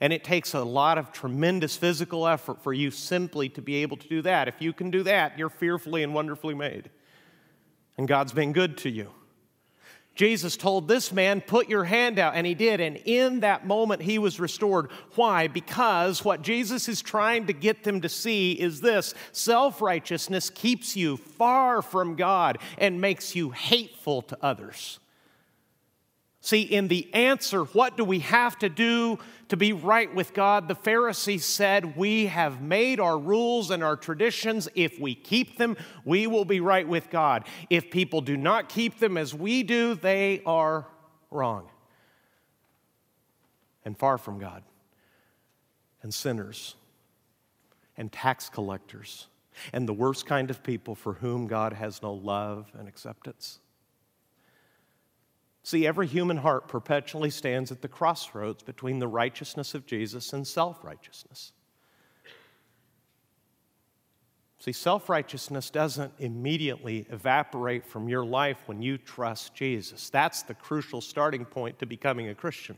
and 0.00 0.12
it 0.12 0.24
takes 0.24 0.52
a 0.52 0.64
lot 0.64 0.98
of 0.98 1.12
tremendous 1.12 1.76
physical 1.76 2.26
effort 2.26 2.62
for 2.62 2.72
you 2.72 2.90
simply 2.90 3.48
to 3.50 3.62
be 3.62 3.76
able 3.76 3.96
to 3.98 4.08
do 4.08 4.20
that. 4.22 4.48
If 4.48 4.60
you 4.60 4.72
can 4.72 4.90
do 4.90 5.04
that, 5.04 5.38
you're 5.38 5.48
fearfully 5.48 6.02
and 6.02 6.12
wonderfully 6.12 6.54
made. 6.54 6.90
And 7.96 8.08
God's 8.08 8.32
been 8.32 8.52
good 8.52 8.76
to 8.78 8.90
you. 8.90 9.12
Jesus 10.16 10.56
told 10.56 10.88
this 10.88 11.12
man, 11.12 11.42
Put 11.42 11.68
your 11.68 11.84
hand 11.84 12.18
out, 12.18 12.34
and 12.34 12.46
he 12.46 12.54
did. 12.54 12.80
And 12.80 12.96
in 13.04 13.40
that 13.40 13.66
moment, 13.66 14.02
he 14.02 14.18
was 14.18 14.40
restored. 14.40 14.90
Why? 15.14 15.46
Because 15.46 16.24
what 16.24 16.40
Jesus 16.42 16.88
is 16.88 17.02
trying 17.02 17.46
to 17.46 17.52
get 17.52 17.84
them 17.84 18.00
to 18.00 18.08
see 18.08 18.52
is 18.52 18.80
this 18.80 19.14
self 19.32 19.80
righteousness 19.82 20.48
keeps 20.50 20.96
you 20.96 21.18
far 21.18 21.82
from 21.82 22.16
God 22.16 22.58
and 22.78 23.00
makes 23.00 23.36
you 23.36 23.50
hateful 23.50 24.22
to 24.22 24.38
others. 24.40 24.98
See, 26.46 26.62
in 26.62 26.86
the 26.86 27.12
answer, 27.12 27.64
what 27.64 27.96
do 27.96 28.04
we 28.04 28.20
have 28.20 28.56
to 28.60 28.68
do 28.68 29.18
to 29.48 29.56
be 29.56 29.72
right 29.72 30.14
with 30.14 30.32
God? 30.32 30.68
The 30.68 30.76
Pharisees 30.76 31.44
said, 31.44 31.96
We 31.96 32.26
have 32.26 32.62
made 32.62 33.00
our 33.00 33.18
rules 33.18 33.72
and 33.72 33.82
our 33.82 33.96
traditions. 33.96 34.68
If 34.76 35.00
we 35.00 35.16
keep 35.16 35.58
them, 35.58 35.76
we 36.04 36.28
will 36.28 36.44
be 36.44 36.60
right 36.60 36.86
with 36.86 37.10
God. 37.10 37.48
If 37.68 37.90
people 37.90 38.20
do 38.20 38.36
not 38.36 38.68
keep 38.68 39.00
them 39.00 39.16
as 39.16 39.34
we 39.34 39.64
do, 39.64 39.96
they 39.96 40.40
are 40.46 40.86
wrong 41.32 41.68
and 43.84 43.98
far 43.98 44.16
from 44.16 44.38
God, 44.38 44.62
and 46.02 46.14
sinners, 46.14 46.76
and 47.96 48.12
tax 48.12 48.48
collectors, 48.48 49.26
and 49.72 49.88
the 49.88 49.92
worst 49.92 50.26
kind 50.26 50.48
of 50.50 50.62
people 50.62 50.94
for 50.94 51.14
whom 51.14 51.48
God 51.48 51.72
has 51.72 52.02
no 52.02 52.14
love 52.14 52.70
and 52.78 52.86
acceptance. 52.86 53.58
See, 55.66 55.84
every 55.84 56.06
human 56.06 56.36
heart 56.36 56.68
perpetually 56.68 57.28
stands 57.28 57.72
at 57.72 57.82
the 57.82 57.88
crossroads 57.88 58.62
between 58.62 59.00
the 59.00 59.08
righteousness 59.08 59.74
of 59.74 59.84
Jesus 59.84 60.32
and 60.32 60.46
self 60.46 60.84
righteousness. 60.84 61.50
See, 64.60 64.70
self 64.70 65.08
righteousness 65.08 65.68
doesn't 65.70 66.12
immediately 66.20 67.04
evaporate 67.10 67.84
from 67.84 68.08
your 68.08 68.24
life 68.24 68.58
when 68.66 68.80
you 68.80 68.96
trust 68.96 69.56
Jesus. 69.56 70.08
That's 70.08 70.42
the 70.42 70.54
crucial 70.54 71.00
starting 71.00 71.44
point 71.44 71.80
to 71.80 71.86
becoming 71.86 72.28
a 72.28 72.34
Christian 72.36 72.76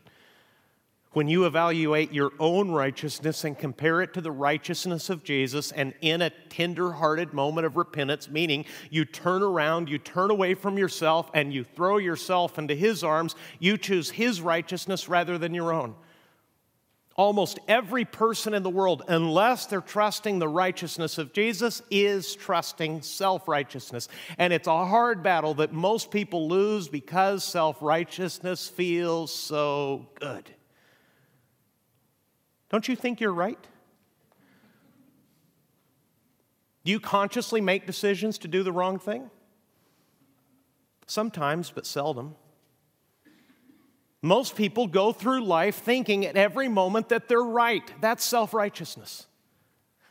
when 1.18 1.26
you 1.26 1.46
evaluate 1.46 2.12
your 2.12 2.30
own 2.38 2.70
righteousness 2.70 3.42
and 3.42 3.58
compare 3.58 4.02
it 4.02 4.14
to 4.14 4.20
the 4.20 4.30
righteousness 4.30 5.10
of 5.10 5.24
Jesus, 5.24 5.72
and 5.72 5.92
in 6.00 6.22
a 6.22 6.30
tender 6.48 6.92
hearted 6.92 7.32
moment 7.32 7.66
of 7.66 7.76
repentance, 7.76 8.30
meaning 8.30 8.64
you 8.88 9.04
turn 9.04 9.42
around, 9.42 9.88
you 9.88 9.98
turn 9.98 10.30
away 10.30 10.54
from 10.54 10.78
yourself, 10.78 11.28
and 11.34 11.52
you 11.52 11.64
throw 11.64 11.96
yourself 11.96 12.56
into 12.56 12.76
His 12.76 13.02
arms, 13.02 13.34
you 13.58 13.76
choose 13.76 14.10
His 14.10 14.40
righteousness 14.40 15.08
rather 15.08 15.38
than 15.38 15.54
your 15.54 15.72
own. 15.72 15.96
Almost 17.16 17.58
every 17.66 18.04
person 18.04 18.54
in 18.54 18.62
the 18.62 18.70
world, 18.70 19.02
unless 19.08 19.66
they're 19.66 19.80
trusting 19.80 20.38
the 20.38 20.46
righteousness 20.46 21.18
of 21.18 21.32
Jesus, 21.32 21.82
is 21.90 22.36
trusting 22.36 23.02
self 23.02 23.48
righteousness. 23.48 24.06
And 24.38 24.52
it's 24.52 24.68
a 24.68 24.86
hard 24.86 25.24
battle 25.24 25.54
that 25.54 25.72
most 25.72 26.12
people 26.12 26.48
lose 26.48 26.86
because 26.86 27.42
self 27.42 27.82
righteousness 27.82 28.68
feels 28.68 29.34
so 29.34 30.06
good. 30.20 30.54
Don't 32.70 32.88
you 32.88 32.96
think 32.96 33.20
you're 33.20 33.32
right? 33.32 33.58
Do 36.84 36.92
you 36.92 37.00
consciously 37.00 37.60
make 37.60 37.86
decisions 37.86 38.38
to 38.38 38.48
do 38.48 38.62
the 38.62 38.72
wrong 38.72 38.98
thing? 38.98 39.30
Sometimes, 41.06 41.70
but 41.70 41.86
seldom. 41.86 42.34
Most 44.22 44.56
people 44.56 44.86
go 44.86 45.12
through 45.12 45.44
life 45.44 45.76
thinking 45.76 46.26
at 46.26 46.36
every 46.36 46.68
moment 46.68 47.08
that 47.10 47.28
they're 47.28 47.42
right. 47.42 47.82
That's 48.00 48.24
self 48.24 48.52
righteousness. 48.52 49.26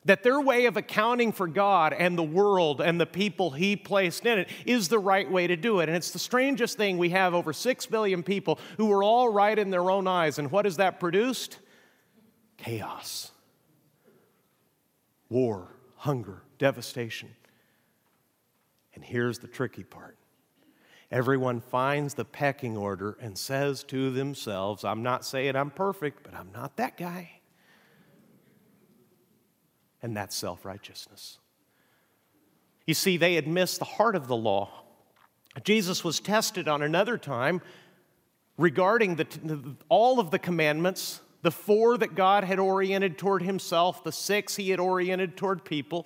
That 0.06 0.24
their 0.24 0.40
way 0.40 0.66
of 0.66 0.78
accounting 0.78 1.34
for 1.34 1.48
God 1.48 1.92
and 1.92 2.18
the 2.18 2.24
world 2.24 2.80
and 2.80 3.00
the 3.00 3.06
people 3.06 3.52
He 3.52 3.76
placed 3.76 4.26
in 4.26 4.40
it 4.40 4.50
is 4.66 4.88
the 4.88 5.00
right 5.00 5.30
way 5.30 5.48
to 5.48 5.58
do 5.58 5.82
it. 5.82 5.90
And 5.90 5.98
it's 5.98 6.12
the 6.12 6.20
strangest 6.20 6.78
thing. 6.78 6.98
We 6.98 7.10
have 7.10 7.34
over 7.34 7.52
six 7.52 7.86
billion 7.86 8.24
people 8.24 8.58
who 8.78 8.92
are 8.94 9.04
all 9.04 9.30
right 9.30 9.58
in 9.60 9.70
their 9.70 9.92
own 9.92 10.08
eyes. 10.08 10.40
And 10.40 10.50
what 10.50 10.66
has 10.66 10.78
that 10.78 11.00
produced? 11.00 11.60
Chaos, 12.58 13.32
war, 15.30 15.70
hunger, 15.96 16.42
devastation. 16.58 17.30
And 18.94 19.04
here's 19.04 19.40
the 19.40 19.48
tricky 19.48 19.84
part 19.84 20.18
everyone 21.10 21.62
finds 21.62 22.14
the 22.16 22.26
pecking 22.26 22.76
order 22.76 23.18
and 23.22 23.38
says 23.38 23.84
to 23.86 24.10
themselves, 24.12 24.84
I'm 24.84 25.04
not 25.04 25.24
saying 25.24 25.56
I'm 25.56 25.72
perfect, 25.72 26.24
but 26.24 26.34
I'm 26.34 26.52
not 26.52 26.76
that 26.78 26.98
guy. 26.98 27.32
And 30.02 30.16
that's 30.16 30.36
self 30.36 30.66
righteousness. 30.66 31.40
You 32.86 32.94
see, 32.94 33.18
they 33.18 33.36
had 33.36 33.48
missed 33.48 33.80
the 33.80 33.86
heart 33.86 34.16
of 34.16 34.28
the 34.28 34.36
law. 34.36 34.70
Jesus 35.64 36.04
was 36.04 36.20
tested 36.20 36.68
on 36.68 36.82
another 36.82 37.18
time 37.18 37.62
regarding 38.58 39.16
the, 39.16 39.76
all 39.90 40.20
of 40.20 40.32
the 40.32 40.40
commandments 40.40 41.20
the 41.48 41.52
four 41.52 41.98
that 41.98 42.14
God 42.14 42.44
had 42.44 42.60
oriented 42.60 43.18
toward 43.18 43.42
himself, 43.42 44.04
the 44.04 44.12
six 44.12 44.58
he 44.58 44.70
had 44.70 44.82
oriented 44.82 45.38
toward 45.38 45.64
people. 45.64 46.06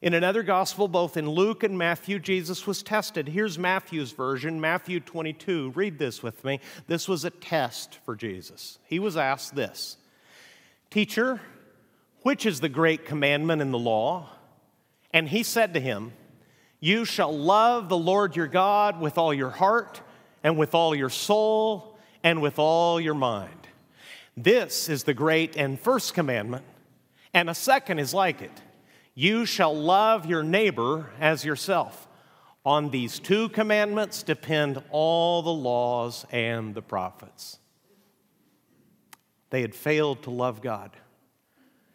In 0.00 0.14
another 0.14 0.42
gospel, 0.42 0.88
both 0.88 1.18
in 1.18 1.28
Luke 1.28 1.62
and 1.62 1.76
Matthew, 1.76 2.18
Jesus 2.18 2.66
was 2.66 2.82
tested. 2.82 3.28
Here's 3.28 3.58
Matthew's 3.58 4.12
version, 4.12 4.58
Matthew 4.58 4.98
22. 4.98 5.72
Read 5.74 5.98
this 5.98 6.22
with 6.22 6.42
me. 6.42 6.60
This 6.86 7.06
was 7.06 7.22
a 7.22 7.28
test 7.28 7.98
for 8.06 8.16
Jesus. 8.16 8.78
He 8.86 8.98
was 8.98 9.14
asked 9.14 9.54
this 9.54 9.98
Teacher, 10.88 11.42
which 12.22 12.46
is 12.46 12.60
the 12.60 12.70
great 12.70 13.04
commandment 13.04 13.60
in 13.60 13.72
the 13.72 13.78
law? 13.78 14.30
And 15.12 15.28
he 15.28 15.42
said 15.42 15.74
to 15.74 15.80
him, 15.80 16.14
You 16.80 17.04
shall 17.04 17.36
love 17.36 17.90
the 17.90 17.98
Lord 17.98 18.34
your 18.34 18.46
God 18.46 19.02
with 19.02 19.18
all 19.18 19.34
your 19.34 19.50
heart, 19.50 20.00
and 20.42 20.56
with 20.56 20.74
all 20.74 20.94
your 20.94 21.10
soul, 21.10 21.98
and 22.22 22.40
with 22.40 22.58
all 22.58 22.98
your 22.98 23.12
mind. 23.12 23.65
This 24.36 24.90
is 24.90 25.04
the 25.04 25.14
great 25.14 25.56
and 25.56 25.80
first 25.80 26.12
commandment, 26.12 26.64
and 27.32 27.48
a 27.48 27.54
second 27.54 27.98
is 27.98 28.12
like 28.12 28.42
it 28.42 28.52
You 29.14 29.46
shall 29.46 29.74
love 29.74 30.26
your 30.26 30.42
neighbor 30.42 31.10
as 31.18 31.44
yourself. 31.44 32.06
On 32.64 32.90
these 32.90 33.18
two 33.18 33.48
commandments 33.48 34.22
depend 34.22 34.82
all 34.90 35.40
the 35.40 35.52
laws 35.52 36.26
and 36.30 36.74
the 36.74 36.82
prophets. 36.82 37.58
They 39.50 39.62
had 39.62 39.74
failed 39.74 40.24
to 40.24 40.30
love 40.30 40.60
God, 40.60 40.90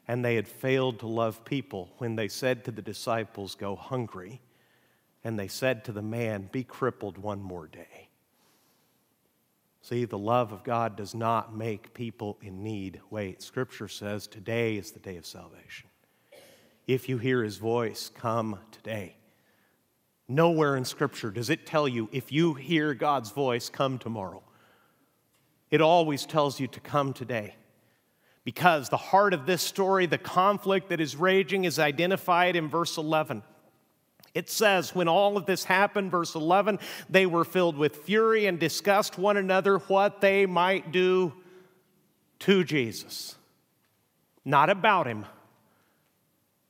and 0.07 0.23
they 0.23 0.35
had 0.35 0.47
failed 0.47 0.99
to 0.99 1.07
love 1.07 1.43
people 1.43 1.89
when 1.97 2.15
they 2.15 2.29
said 2.29 2.63
to 2.63 2.71
the 2.71 2.81
disciples, 2.81 3.53
Go 3.53 3.75
hungry, 3.75 4.41
and 5.23 5.37
they 5.37 5.49
said 5.49 5.83
to 5.85 5.91
the 5.91 6.01
man, 6.01 6.49
Be 6.51 6.63
crippled 6.63 7.17
one 7.17 7.41
more 7.41 7.67
day. 7.67 8.10
See, 9.81 10.05
the 10.05 10.17
love 10.17 10.51
of 10.51 10.63
God 10.63 10.95
does 10.95 11.15
not 11.15 11.55
make 11.55 11.93
people 11.93 12.37
in 12.41 12.63
need 12.63 13.01
wait. 13.09 13.41
Scripture 13.41 13.87
says 13.87 14.27
today 14.27 14.77
is 14.77 14.91
the 14.91 14.99
day 14.99 15.17
of 15.17 15.25
salvation. 15.25 15.89
If 16.87 17.09
you 17.09 17.17
hear 17.17 17.43
his 17.43 17.57
voice, 17.57 18.11
come 18.13 18.59
today. 18.71 19.15
Nowhere 20.27 20.75
in 20.77 20.85
Scripture 20.85 21.31
does 21.31 21.49
it 21.49 21.65
tell 21.65 21.87
you 21.87 22.09
if 22.11 22.31
you 22.31 22.53
hear 22.53 22.93
God's 22.93 23.31
voice, 23.31 23.69
come 23.69 23.97
tomorrow. 23.97 24.43
It 25.71 25.81
always 25.81 26.25
tells 26.25 26.59
you 26.59 26.67
to 26.67 26.79
come 26.79 27.13
today. 27.13 27.55
Because 28.43 28.89
the 28.89 28.97
heart 28.97 29.33
of 29.33 29.45
this 29.45 29.61
story, 29.61 30.05
the 30.05 30.17
conflict 30.17 30.89
that 30.89 30.99
is 30.99 31.15
raging, 31.15 31.65
is 31.65 31.79
identified 31.79 32.55
in 32.55 32.67
verse 32.67 32.97
11. 32.97 33.43
It 34.33 34.49
says, 34.49 34.95
when 34.95 35.07
all 35.07 35.35
of 35.37 35.45
this 35.45 35.65
happened, 35.65 36.11
verse 36.11 36.35
11, 36.35 36.79
they 37.09 37.25
were 37.25 37.43
filled 37.43 37.77
with 37.77 37.97
fury 37.97 38.45
and 38.45 38.59
discussed 38.59 39.17
one 39.17 39.37
another 39.37 39.77
what 39.79 40.21
they 40.21 40.45
might 40.45 40.91
do 40.91 41.33
to 42.39 42.63
Jesus. 42.63 43.35
Not 44.45 44.69
about 44.69 45.05
him, 45.05 45.25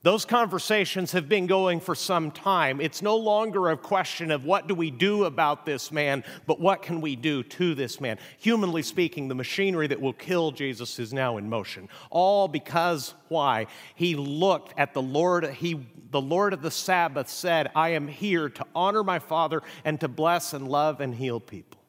those 0.02 0.24
conversations 0.24 1.12
have 1.12 1.28
been 1.28 1.46
going 1.46 1.78
for 1.78 1.94
some 1.94 2.32
time. 2.32 2.80
It's 2.80 3.02
no 3.02 3.16
longer 3.16 3.70
a 3.70 3.76
question 3.76 4.32
of 4.32 4.44
what 4.44 4.66
do 4.66 4.74
we 4.74 4.90
do 4.90 5.24
about 5.24 5.64
this 5.64 5.92
man, 5.92 6.24
but 6.46 6.58
what 6.58 6.82
can 6.82 7.00
we 7.00 7.14
do 7.14 7.44
to 7.44 7.74
this 7.74 8.00
man. 8.00 8.18
Humanly 8.38 8.82
speaking, 8.82 9.28
the 9.28 9.34
machinery 9.36 9.86
that 9.86 10.00
will 10.00 10.12
kill 10.12 10.50
Jesus 10.50 10.98
is 10.98 11.12
now 11.12 11.36
in 11.36 11.48
motion. 11.48 11.88
All 12.10 12.48
because 12.48 13.14
why? 13.28 13.68
He 13.94 14.16
looked 14.16 14.74
at 14.76 14.92
the 14.92 15.02
Lord, 15.02 15.48
he 15.54 15.86
the 16.10 16.20
Lord 16.20 16.52
of 16.52 16.60
the 16.60 16.70
Sabbath 16.70 17.30
said, 17.30 17.70
"I 17.74 17.90
am 17.90 18.06
here 18.08 18.48
to 18.50 18.66
honor 18.74 19.02
my 19.02 19.18
Father 19.18 19.62
and 19.84 19.98
to 20.00 20.08
bless 20.08 20.52
and 20.52 20.68
love 20.68 21.00
and 21.00 21.14
heal 21.14 21.40
people." 21.40 21.80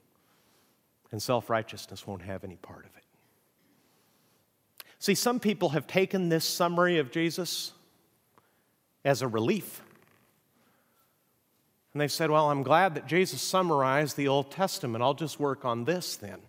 And 1.12 1.22
self-righteousness 1.22 2.08
won't 2.08 2.22
have 2.22 2.44
any 2.44 2.56
part 2.56 2.86
of 2.86 2.96
it. 2.96 3.04
See, 5.00 5.16
some 5.16 5.40
people 5.40 5.70
have 5.70 5.88
taken 5.88 6.30
this 6.30 6.46
summary 6.46 7.00
of 7.00 7.12
Jesus 7.12 7.74
as 9.04 9.22
a 9.22 9.28
relief. 9.28 9.82
And 11.94 12.02
they 12.02 12.08
said, 12.08 12.32
Well, 12.32 12.50
I'm 12.50 12.64
glad 12.64 12.96
that 12.96 13.08
Jesus 13.08 13.42
summarized 13.42 14.18
the 14.18 14.28
Old 14.28 14.52
Testament. 14.52 15.04
I'll 15.04 15.14
just 15.14 15.40
work 15.40 15.66
on 15.66 15.86
this 15.86 16.16
then. 16.16 16.40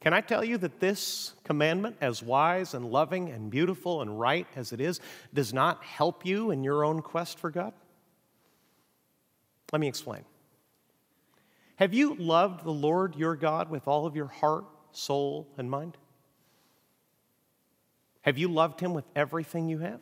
Can 0.00 0.12
I 0.12 0.20
tell 0.20 0.44
you 0.44 0.58
that 0.58 0.78
this 0.78 1.32
commandment, 1.42 1.96
as 2.00 2.22
wise 2.22 2.74
and 2.74 2.92
loving 2.92 3.30
and 3.30 3.50
beautiful 3.50 4.02
and 4.02 4.20
right 4.20 4.46
as 4.54 4.72
it 4.72 4.80
is, 4.80 5.00
does 5.34 5.52
not 5.52 5.82
help 5.82 6.24
you 6.24 6.50
in 6.50 6.62
your 6.62 6.84
own 6.84 7.02
quest 7.02 7.38
for 7.38 7.50
God? 7.50 7.72
Let 9.72 9.80
me 9.80 9.88
explain. 9.88 10.24
Have 11.76 11.92
you 11.92 12.14
loved 12.14 12.64
the 12.64 12.70
Lord 12.70 13.16
your 13.16 13.34
God 13.36 13.68
with 13.68 13.88
all 13.88 14.06
of 14.06 14.14
your 14.14 14.28
heart, 14.28 14.66
soul, 14.92 15.48
and 15.58 15.70
mind? 15.70 15.96
Have 18.20 18.38
you 18.38 18.48
loved 18.48 18.80
him 18.80 18.94
with 18.94 19.04
everything 19.14 19.68
you 19.68 19.78
have? 19.78 20.00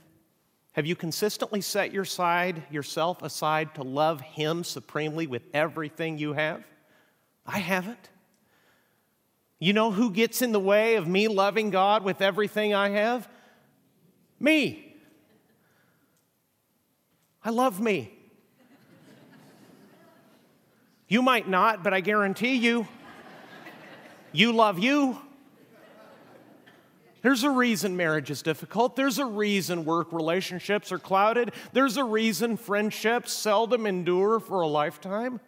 Have 0.75 0.87
you 0.87 0.97
consistently 0.97 1.61
set 1.61 1.93
your 1.93 2.05
side, 2.05 2.65
yourself 2.71 3.23
aside 3.23 3.77
to 3.77 3.83
love 3.83 4.21
him 4.21 4.65
supremely 4.65 5.27
with 5.27 5.43
everything 5.55 6.19
you 6.19 6.33
have? 6.33 6.65
I 7.47 7.59
haven't. 7.59 8.11
You 9.61 9.73
know 9.73 9.93
who 9.93 10.11
gets 10.11 10.43
in 10.43 10.51
the 10.51 10.61
way 10.61 10.97
of 10.97 11.07
me 11.07 11.29
loving 11.29 11.71
God 11.71 12.03
with 12.03 12.21
everything 12.21 12.75
I 12.75 12.91
have? 12.91 13.29
Me. 14.41 14.97
I 17.45 17.51
love 17.51 17.81
me. 17.81 18.13
You 21.07 21.23
might 21.23 21.49
not, 21.49 21.85
but 21.85 21.95
I 21.95 22.01
guarantee 22.01 22.57
you, 22.57 22.89
you 24.33 24.53
love 24.53 24.81
you. 24.81 25.21
There's 27.25 27.43
a 27.43 27.49
reason 27.49 27.97
marriage 27.97 28.31
is 28.31 28.43
difficult. 28.43 28.97
There's 28.97 29.19
a 29.19 29.25
reason 29.25 29.87
work 29.87 30.13
relationships 30.13 30.93
are 30.93 30.99
clouded. 30.99 31.53
There's 31.73 31.97
a 31.97 32.05
reason 32.05 32.59
friendships 32.59 33.33
seldom 33.33 33.87
endure 33.87 34.39
for 34.41 34.61
a 34.61 34.67
lifetime. 34.67 35.41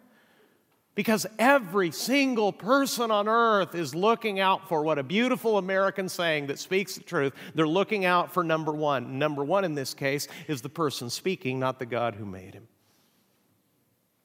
Because 0.95 1.27
every 1.37 1.91
single 1.91 2.51
person 2.51 3.11
on 3.11 3.27
earth 3.27 3.75
is 3.75 3.93
looking 3.93 4.39
out 4.39 4.67
for 4.67 4.81
what 4.81 4.97
a 4.97 5.03
beautiful 5.03 5.59
American 5.59 6.09
saying 6.09 6.47
that 6.47 6.57
speaks 6.57 6.95
the 6.95 7.03
truth. 7.03 7.33
They're 7.53 7.67
looking 7.67 8.05
out 8.05 8.33
for 8.33 8.43
number 8.43 8.71
one. 8.71 9.19
Number 9.19 9.43
one 9.43 9.63
in 9.63 9.75
this 9.75 9.93
case 9.93 10.27
is 10.47 10.63
the 10.63 10.69
person 10.69 11.11
speaking, 11.11 11.59
not 11.59 11.77
the 11.77 11.85
God 11.85 12.15
who 12.15 12.25
made 12.25 12.55
him. 12.55 12.67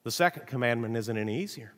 The 0.05 0.11
second 0.11 0.47
commandment 0.47 0.97
isn't 0.97 1.17
any 1.19 1.39
easier. 1.43 1.75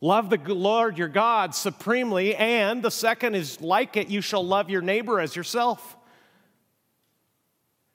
Love 0.00 0.30
the 0.30 0.38
Lord 0.54 0.96
your 0.96 1.08
God 1.08 1.54
supremely, 1.54 2.36
and 2.36 2.82
the 2.82 2.90
second 2.90 3.34
is 3.34 3.60
like 3.60 3.96
it, 3.96 4.08
you 4.08 4.20
shall 4.20 4.46
love 4.46 4.70
your 4.70 4.82
neighbor 4.82 5.18
as 5.18 5.34
yourself. 5.34 5.96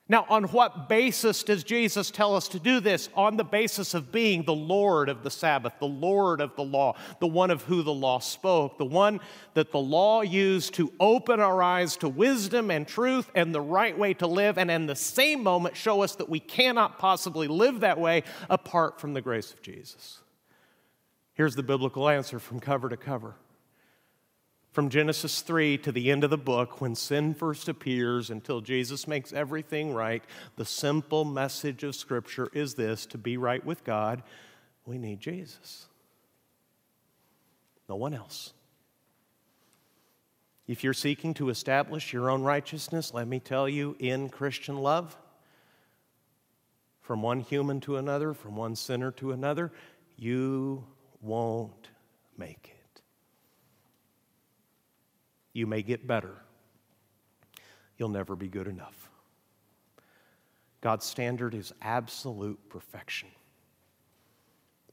Now, 0.10 0.26
on 0.28 0.44
what 0.46 0.90
basis 0.90 1.44
does 1.44 1.64
Jesus 1.64 2.12
tell 2.12 2.36
us 2.36 2.50
to 2.50 2.60
do 2.60 2.82
this? 2.82 3.08
On 3.16 3.38
the 3.38 3.46
basis 3.46 3.94
of 3.94 4.12
being 4.12 4.44
the 4.44 4.54
Lord 4.54 5.08
of 5.08 5.24
the 5.24 5.32
Sabbath, 5.32 5.74
the 5.80 5.88
Lord 5.88 6.42
of 6.42 6.58
the 6.58 6.64
law, 6.64 6.98
the 7.22 7.28
one 7.28 7.50
of 7.50 7.64
who 7.64 7.84
the 7.84 7.94
law 7.94 8.20
spoke, 8.20 8.78
the 8.78 8.84
one 8.84 9.22
that 9.54 9.72
the 9.72 9.80
law 9.80 10.22
used 10.22 10.74
to 10.74 10.92
open 11.00 11.40
our 11.40 11.64
eyes 11.64 11.96
to 11.98 12.10
wisdom 12.10 12.70
and 12.70 12.86
truth 12.86 13.32
and 13.34 13.56
the 13.56 13.62
right 13.62 13.98
way 13.98 14.14
to 14.16 14.28
live, 14.28 14.58
and 14.58 14.70
in 14.70 14.88
the 14.88 14.96
same 14.96 15.42
moment 15.42 15.78
show 15.78 16.04
us 16.04 16.16
that 16.16 16.28
we 16.28 16.42
cannot 16.42 17.00
possibly 17.00 17.48
live 17.48 17.80
that 17.80 17.98
way 17.98 18.24
apart 18.50 19.00
from 19.00 19.14
the 19.14 19.22
grace 19.22 19.54
of 19.54 19.62
Jesus. 19.62 20.20
Here's 21.34 21.56
the 21.56 21.64
biblical 21.64 22.08
answer 22.10 22.40
from 22.40 22.60
cover 22.60 22.90
to 22.90 22.98
cover 22.98 23.36
from 24.74 24.90
Genesis 24.90 25.42
3 25.42 25.78
to 25.78 25.92
the 25.92 26.10
end 26.10 26.24
of 26.24 26.32
the 26.32 26.38
book, 26.38 26.82
when 26.82 26.96
sin 26.96 27.36
first 27.36 27.70
appears 27.70 28.32
until 28.32 28.60
Jesus 28.60 29.08
makes 29.08 29.32
everything 29.32 29.94
right, 29.94 30.24
the 30.56 30.66
simple 30.66 31.24
message 31.24 31.84
of 31.84 31.96
Scripture 31.96 32.50
is 32.54 32.74
this 32.74 33.06
to 33.06 33.20
be 33.20 33.38
right 33.38 33.64
with 33.64 33.84
God, 33.84 34.24
we 34.86 34.98
need 34.98 35.20
Jesus. 35.20 35.86
No 37.88 37.96
one 37.96 38.16
else. 38.16 38.54
If 40.66 40.84
you're 40.84 40.94
seeking 40.94 41.36
to 41.36 41.50
establish 41.50 42.12
your 42.12 42.32
own 42.32 42.42
righteousness, 42.42 43.14
let 43.14 43.28
me 43.28 43.40
tell 43.40 43.70
you, 43.70 43.96
in 44.00 44.30
Christian 44.30 44.78
love, 44.78 45.16
from 47.02 47.22
one 47.22 47.42
human 47.42 47.80
to 47.82 47.98
another, 47.98 48.34
from 48.34 48.56
one 48.56 48.76
sinner 48.76 49.12
to 49.12 49.34
another, 49.34 49.72
you 50.18 50.84
won't 51.24 51.90
make 52.38 52.68
it 52.72 52.84
you 55.54 55.68
may 55.68 55.84
get 55.84 56.06
better. 56.06 56.36
You'll 57.98 58.10
never 58.10 58.36
be 58.36 58.48
good 58.48 58.68
enough. 58.68 59.10
God's 60.82 61.06
standard 61.06 61.54
is 61.54 61.72
absolute 61.82 62.60
perfection. 62.70 63.30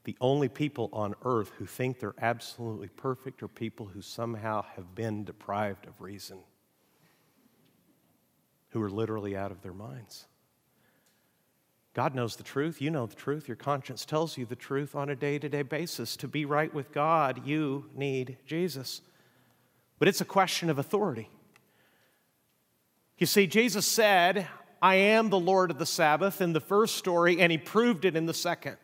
The 0.05 0.16
only 0.21 0.49
people 0.49 0.88
on 0.93 1.14
earth 1.25 1.51
who 1.59 1.66
think 1.66 1.99
they're 1.99 2.14
absolutely 2.21 2.88
perfect 2.88 3.43
are 3.43 3.49
people 3.49 3.87
who 3.87 4.01
somehow 4.01 4.62
have 4.77 4.95
been 4.95 5.25
deprived 5.25 5.87
of 5.87 6.01
reason, 6.01 6.38
who 8.71 8.83
are 8.83 8.90
literally 8.90 9.37
out 9.37 9.51
of 9.51 9.62
their 9.62 9.73
minds. 9.73 10.27
God 11.92 12.14
knows 12.14 12.37
the 12.37 12.42
truth. 12.42 12.81
You 12.81 12.90
know 12.90 13.07
the 13.07 13.16
truth. 13.16 13.48
Your 13.48 13.57
conscience 13.57 14.05
tells 14.05 14.38
you 14.38 14.46
the 14.46 14.57
truth 14.57 14.94
on 14.94 15.11
a 15.11 15.16
day 15.16 15.38
to 15.38 15.48
day 15.48 15.62
basis. 15.62 16.16
To 16.18 16.29
be 16.29 16.44
right 16.44 16.72
with 16.72 16.92
God, 16.92 17.46
you 17.46 17.87
need 17.94 18.37
Jesus 18.46 19.00
but 20.00 20.09
it's 20.09 20.22
a 20.22 20.24
question 20.24 20.70
of 20.70 20.79
authority. 20.79 21.29
You 23.18 23.26
see, 23.26 23.46
Jesus 23.46 23.87
said, 23.87 24.48
I 24.83 24.94
am 24.94 25.29
the 25.29 25.38
Lord 25.38 25.70
of 25.70 25.79
the 25.79 25.87
Sabbath 25.87 26.40
in 26.40 26.55
the 26.55 26.61
first 26.61 26.96
story, 26.96 27.38
and 27.38 27.53
he 27.53 27.59
proved 27.59 28.07
it 28.07 28.16
in 28.16 28.24
the 28.24 28.35
second. 28.35 28.79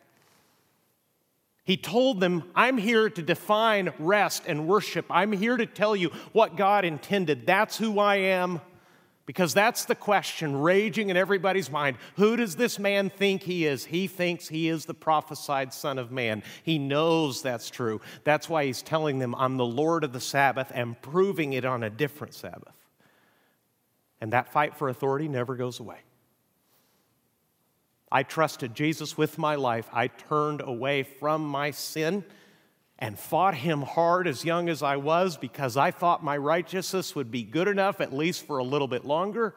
He 1.63 1.75
told 1.75 2.21
them, 2.21 2.43
I'm 2.55 2.77
here 2.77 3.09
to 3.09 3.21
define 3.21 3.91
rest 3.97 4.43
and 4.45 4.67
worship. 4.67 5.07
I'm 5.09 5.31
here 5.31 5.57
to 5.57 5.65
tell 5.65 5.95
you 5.95 6.11
what 6.33 6.55
God 6.55 6.85
intended. 6.85 7.47
That's 7.47 7.77
who 7.77 7.99
I 7.99 8.17
am. 8.17 8.61
Because 9.27 9.53
that's 9.53 9.83
the 9.83 9.93
question 9.93 10.61
raging 10.61 11.09
in 11.09 11.17
everybody's 11.17 11.69
mind. 11.69 11.97
Who 12.15 12.37
does 12.37 12.55
this 12.55 12.79
man 12.79 13.09
think 13.09 13.43
he 13.43 13.65
is? 13.65 13.83
He 13.83 14.07
thinks 14.07 14.47
he 14.47 14.69
is 14.69 14.85
the 14.85 14.93
prophesied 14.93 15.73
Son 15.73 15.99
of 15.99 16.13
Man. 16.13 16.41
He 16.63 16.79
knows 16.79 17.41
that's 17.41 17.69
true. 17.69 17.99
That's 18.23 18.47
why 18.47 18.65
he's 18.65 18.81
telling 18.81 19.19
them, 19.19 19.35
I'm 19.35 19.57
the 19.57 19.65
Lord 19.65 20.05
of 20.05 20.13
the 20.13 20.21
Sabbath 20.21 20.71
and 20.73 20.99
proving 21.01 21.51
it 21.51 21.65
on 21.65 21.83
a 21.83 21.89
different 21.89 22.35
Sabbath. 22.35 22.73
And 24.21 24.31
that 24.31 24.53
fight 24.53 24.77
for 24.77 24.87
authority 24.87 25.27
never 25.27 25.57
goes 25.57 25.81
away. 25.81 25.99
I 28.09 28.23
trusted 28.23 28.73
Jesus 28.73 29.17
with 29.17 29.37
my 29.37 29.55
life. 29.55 29.89
I 29.91 30.07
turned 30.07 30.61
away 30.61 31.03
from 31.03 31.45
my 31.45 31.71
sin 31.71 32.23
and 32.99 33.17
fought 33.17 33.55
him 33.55 33.81
hard 33.81 34.27
as 34.27 34.43
young 34.43 34.69
as 34.69 34.81
I 34.81 34.95
was 34.97 35.37
because 35.37 35.77
I 35.77 35.91
thought 35.91 36.23
my 36.23 36.35
righteousness 36.37 37.15
would 37.15 37.29
be 37.29 37.43
good 37.43 37.67
enough, 37.67 38.01
at 38.01 38.13
least 38.13 38.47
for 38.47 38.57
a 38.57 38.63
little 38.63 38.87
bit 38.87 39.05
longer. 39.05 39.53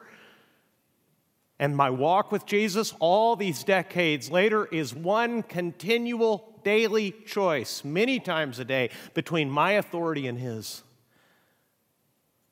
And 1.57 1.75
my 1.75 1.89
walk 1.89 2.31
with 2.31 2.45
Jesus, 2.45 2.93
all 2.99 3.35
these 3.35 3.63
decades 3.63 4.31
later, 4.31 4.65
is 4.65 4.93
one 4.93 5.43
continual 5.43 6.59
daily 6.63 7.11
choice, 7.25 7.83
many 7.83 8.19
times 8.19 8.59
a 8.59 8.65
day, 8.65 8.89
between 9.13 9.49
my 9.49 9.73
authority 9.73 10.27
and 10.27 10.39
His. 10.39 10.83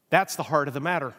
That's 0.09 0.35
the 0.35 0.43
heart 0.43 0.67
of 0.67 0.73
the 0.73 0.79
matter. 0.79 1.13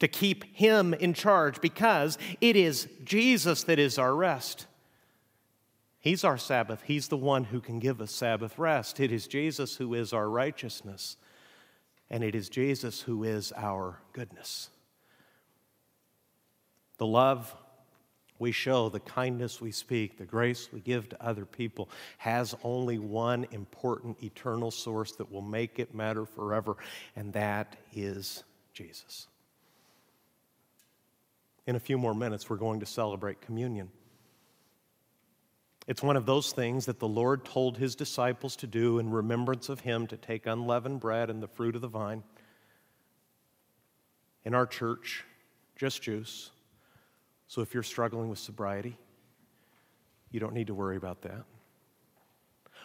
To 0.00 0.08
keep 0.08 0.44
Him 0.56 0.94
in 0.94 1.14
charge 1.14 1.60
because 1.60 2.18
it 2.40 2.54
is 2.54 2.88
Jesus 3.04 3.64
that 3.64 3.78
is 3.78 3.98
our 3.98 4.14
rest. 4.14 4.66
He's 6.06 6.22
our 6.22 6.38
Sabbath. 6.38 6.84
He's 6.86 7.08
the 7.08 7.16
one 7.16 7.42
who 7.42 7.60
can 7.60 7.80
give 7.80 8.00
us 8.00 8.12
Sabbath 8.12 8.60
rest. 8.60 9.00
It 9.00 9.10
is 9.10 9.26
Jesus 9.26 9.74
who 9.74 9.92
is 9.92 10.12
our 10.12 10.30
righteousness, 10.30 11.16
and 12.10 12.22
it 12.22 12.36
is 12.36 12.48
Jesus 12.48 13.00
who 13.00 13.24
is 13.24 13.52
our 13.56 13.98
goodness. 14.12 14.70
The 16.98 17.08
love 17.08 17.52
we 18.38 18.52
show, 18.52 18.88
the 18.88 19.00
kindness 19.00 19.60
we 19.60 19.72
speak, 19.72 20.16
the 20.16 20.24
grace 20.24 20.68
we 20.72 20.78
give 20.78 21.08
to 21.08 21.20
other 21.20 21.44
people 21.44 21.90
has 22.18 22.54
only 22.62 23.00
one 23.00 23.44
important 23.50 24.22
eternal 24.22 24.70
source 24.70 25.10
that 25.16 25.32
will 25.32 25.42
make 25.42 25.80
it 25.80 25.92
matter 25.92 26.24
forever, 26.24 26.76
and 27.16 27.32
that 27.32 27.74
is 27.92 28.44
Jesus. 28.72 29.26
In 31.66 31.74
a 31.74 31.80
few 31.80 31.98
more 31.98 32.14
minutes, 32.14 32.48
we're 32.48 32.58
going 32.58 32.78
to 32.78 32.86
celebrate 32.86 33.40
communion. 33.40 33.90
It's 35.86 36.02
one 36.02 36.16
of 36.16 36.26
those 36.26 36.52
things 36.52 36.86
that 36.86 36.98
the 36.98 37.08
Lord 37.08 37.44
told 37.44 37.78
his 37.78 37.94
disciples 37.94 38.56
to 38.56 38.66
do 38.66 38.98
in 38.98 39.10
remembrance 39.10 39.68
of 39.68 39.80
him 39.80 40.06
to 40.08 40.16
take 40.16 40.46
unleavened 40.46 41.00
bread 41.00 41.30
and 41.30 41.42
the 41.42 41.46
fruit 41.46 41.76
of 41.76 41.80
the 41.80 41.88
vine. 41.88 42.24
In 44.44 44.54
our 44.54 44.66
church, 44.66 45.24
just 45.76 46.02
juice. 46.02 46.50
So 47.46 47.60
if 47.60 47.72
you're 47.72 47.84
struggling 47.84 48.28
with 48.28 48.40
sobriety, 48.40 48.96
you 50.32 50.40
don't 50.40 50.54
need 50.54 50.66
to 50.66 50.74
worry 50.74 50.96
about 50.96 51.22
that. 51.22 51.44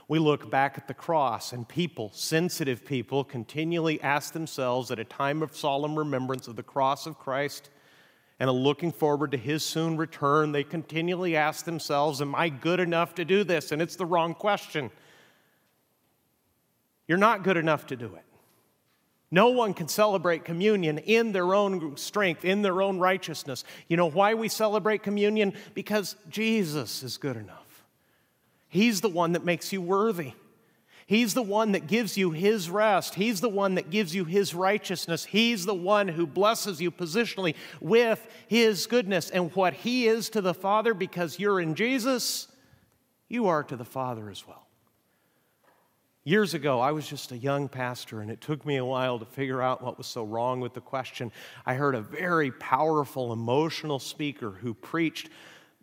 We 0.07 0.19
look 0.19 0.51
back 0.51 0.77
at 0.77 0.87
the 0.87 0.93
cross, 0.93 1.53
and 1.53 1.67
people, 1.67 2.11
sensitive 2.13 2.85
people, 2.85 3.23
continually 3.23 4.01
ask 4.01 4.33
themselves 4.33 4.91
at 4.91 4.99
a 4.99 5.05
time 5.05 5.41
of 5.41 5.55
solemn 5.55 5.97
remembrance 5.97 6.47
of 6.47 6.55
the 6.55 6.63
cross 6.63 7.07
of 7.07 7.17
Christ 7.17 7.69
and 8.41 8.49
looking 8.49 8.91
forward 8.91 9.29
to 9.29 9.37
his 9.37 9.63
soon 9.63 9.97
return, 9.97 10.51
they 10.51 10.63
continually 10.63 11.35
ask 11.35 11.63
themselves, 11.63 12.23
Am 12.23 12.33
I 12.33 12.49
good 12.49 12.79
enough 12.79 13.13
to 13.15 13.23
do 13.23 13.43
this? 13.43 13.71
And 13.71 13.79
it's 13.79 13.95
the 13.95 14.05
wrong 14.07 14.33
question. 14.33 14.89
You're 17.07 17.19
not 17.19 17.43
good 17.43 17.55
enough 17.55 17.85
to 17.87 17.95
do 17.95 18.15
it. 18.15 18.23
No 19.29 19.49
one 19.49 19.75
can 19.75 19.87
celebrate 19.87 20.43
communion 20.43 20.97
in 20.97 21.33
their 21.33 21.53
own 21.53 21.97
strength, 21.97 22.43
in 22.43 22.63
their 22.63 22.81
own 22.81 22.97
righteousness. 22.97 23.63
You 23.87 23.95
know 23.95 24.09
why 24.09 24.33
we 24.33 24.49
celebrate 24.49 25.03
communion? 25.03 25.53
Because 25.75 26.15
Jesus 26.27 27.03
is 27.03 27.17
good 27.17 27.37
enough. 27.37 27.83
He's 28.69 29.01
the 29.01 29.09
one 29.09 29.33
that 29.33 29.45
makes 29.45 29.71
you 29.71 29.83
worthy. 29.83 30.33
He's 31.11 31.33
the 31.33 31.41
one 31.41 31.73
that 31.73 31.87
gives 31.87 32.17
you 32.17 32.31
His 32.31 32.69
rest. 32.69 33.15
He's 33.15 33.41
the 33.41 33.49
one 33.49 33.75
that 33.75 33.89
gives 33.89 34.15
you 34.15 34.23
His 34.23 34.55
righteousness. 34.55 35.25
He's 35.25 35.65
the 35.65 35.75
one 35.75 36.07
who 36.07 36.25
blesses 36.25 36.79
you 36.79 36.89
positionally 36.89 37.55
with 37.81 38.25
His 38.47 38.87
goodness. 38.87 39.29
And 39.29 39.53
what 39.53 39.73
He 39.73 40.07
is 40.07 40.29
to 40.29 40.39
the 40.39 40.53
Father, 40.53 40.93
because 40.93 41.37
you're 41.37 41.59
in 41.59 41.75
Jesus, 41.75 42.47
you 43.27 43.49
are 43.49 43.61
to 43.61 43.75
the 43.75 43.83
Father 43.83 44.29
as 44.29 44.47
well. 44.47 44.65
Years 46.23 46.53
ago, 46.53 46.79
I 46.79 46.93
was 46.93 47.05
just 47.05 47.33
a 47.33 47.37
young 47.37 47.67
pastor, 47.67 48.21
and 48.21 48.31
it 48.31 48.39
took 48.39 48.65
me 48.65 48.77
a 48.77 48.85
while 48.85 49.19
to 49.19 49.25
figure 49.25 49.61
out 49.61 49.83
what 49.83 49.97
was 49.97 50.07
so 50.07 50.23
wrong 50.23 50.61
with 50.61 50.73
the 50.73 50.79
question. 50.79 51.33
I 51.65 51.73
heard 51.73 51.95
a 51.95 52.01
very 52.01 52.51
powerful, 52.51 53.33
emotional 53.33 53.99
speaker 53.99 54.51
who 54.51 54.73
preached 54.73 55.29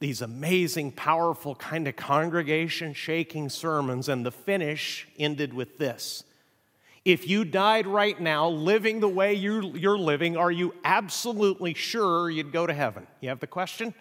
these 0.00 0.22
amazing, 0.22 0.92
powerful, 0.92 1.54
kind 1.54 1.88
of 1.88 1.96
congregation 1.96 2.92
shaking 2.92 3.48
sermons, 3.48 4.08
and 4.08 4.24
the 4.24 4.30
finish 4.30 5.08
ended 5.18 5.52
with 5.52 5.78
this 5.78 6.24
If 7.04 7.28
you 7.28 7.44
died 7.44 7.86
right 7.86 8.18
now, 8.20 8.48
living 8.48 9.00
the 9.00 9.08
way 9.08 9.34
you're, 9.34 9.62
you're 9.62 9.98
living, 9.98 10.36
are 10.36 10.50
you 10.50 10.74
absolutely 10.84 11.74
sure 11.74 12.30
you'd 12.30 12.52
go 12.52 12.66
to 12.66 12.74
heaven? 12.74 13.06
You 13.20 13.30
have 13.30 13.40
the 13.40 13.46
question? 13.46 13.94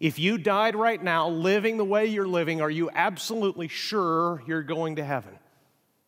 If 0.00 0.18
you 0.18 0.38
died 0.38 0.74
right 0.74 1.02
now, 1.02 1.28
living 1.28 1.76
the 1.76 1.84
way 1.84 2.06
you're 2.06 2.26
living, 2.26 2.60
are 2.60 2.70
you 2.70 2.90
absolutely 2.94 3.68
sure 3.68 4.42
you're 4.46 4.62
going 4.62 4.96
to 4.96 5.04
heaven? 5.04 5.38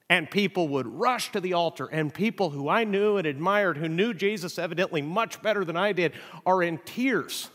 And 0.09 0.31
people 0.31 0.69
would 0.69 0.87
rush 0.87 1.33
to 1.33 1.40
the 1.40 1.53
altar, 1.53 1.87
and 1.87 2.12
people 2.12 2.51
who 2.51 2.69
I 2.69 2.85
knew 2.85 3.16
and 3.16 3.27
admired, 3.27 3.77
who 3.77 3.88
knew 3.88 4.12
Jesus 4.12 4.59
evidently 4.59 5.03
much 5.03 5.42
better 5.42 5.64
than 5.64 5.77
I 5.77 5.92
did, 5.92 6.12
are 6.45 6.62
in 6.62 6.79
tears. 6.79 7.51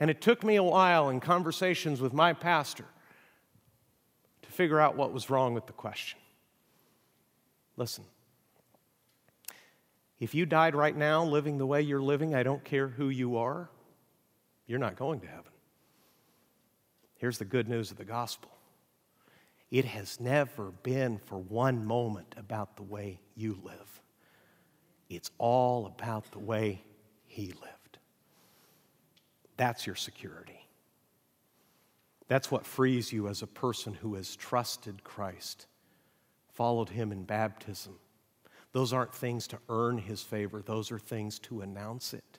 And 0.00 0.10
it 0.10 0.20
took 0.20 0.44
me 0.44 0.56
a 0.56 0.62
while 0.62 1.08
in 1.08 1.20
conversations 1.20 2.00
with 2.00 2.12
my 2.12 2.32
pastor 2.32 2.84
to 4.42 4.48
figure 4.48 4.80
out 4.80 4.96
what 4.96 5.12
was 5.12 5.28
wrong 5.28 5.54
with 5.54 5.66
the 5.66 5.72
question. 5.72 6.18
Listen, 7.76 8.04
if 10.20 10.34
you 10.34 10.46
died 10.46 10.74
right 10.74 10.96
now 10.96 11.24
living 11.24 11.58
the 11.58 11.66
way 11.66 11.82
you're 11.82 12.02
living, 12.02 12.34
I 12.34 12.42
don't 12.42 12.64
care 12.64 12.88
who 12.88 13.08
you 13.08 13.36
are, 13.36 13.68
you're 14.66 14.78
not 14.78 14.96
going 14.96 15.20
to 15.20 15.26
heaven. 15.26 15.52
Here's 17.16 17.38
the 17.38 17.44
good 17.44 17.68
news 17.68 17.90
of 17.90 17.96
the 17.96 18.04
gospel 18.04 18.50
it 19.70 19.84
has 19.84 20.18
never 20.18 20.70
been 20.82 21.18
for 21.18 21.36
one 21.36 21.84
moment 21.84 22.34
about 22.38 22.76
the 22.76 22.82
way 22.82 23.20
you 23.34 23.58
live, 23.62 24.00
it's 25.08 25.30
all 25.38 25.86
about 25.86 26.30
the 26.32 26.38
way 26.38 26.82
He 27.26 27.46
lived. 27.46 27.77
That's 29.58 29.86
your 29.86 29.96
security. 29.96 30.66
That's 32.28 32.50
what 32.50 32.64
frees 32.64 33.12
you 33.12 33.28
as 33.28 33.42
a 33.42 33.46
person 33.46 33.92
who 33.92 34.14
has 34.14 34.36
trusted 34.36 35.02
Christ, 35.04 35.66
followed 36.54 36.90
Him 36.90 37.12
in 37.12 37.24
baptism. 37.24 37.98
Those 38.72 38.92
aren't 38.92 39.14
things 39.14 39.48
to 39.48 39.58
earn 39.68 39.98
His 39.98 40.22
favor, 40.22 40.62
those 40.62 40.90
are 40.92 40.98
things 40.98 41.38
to 41.40 41.60
announce 41.60 42.14
it. 42.14 42.38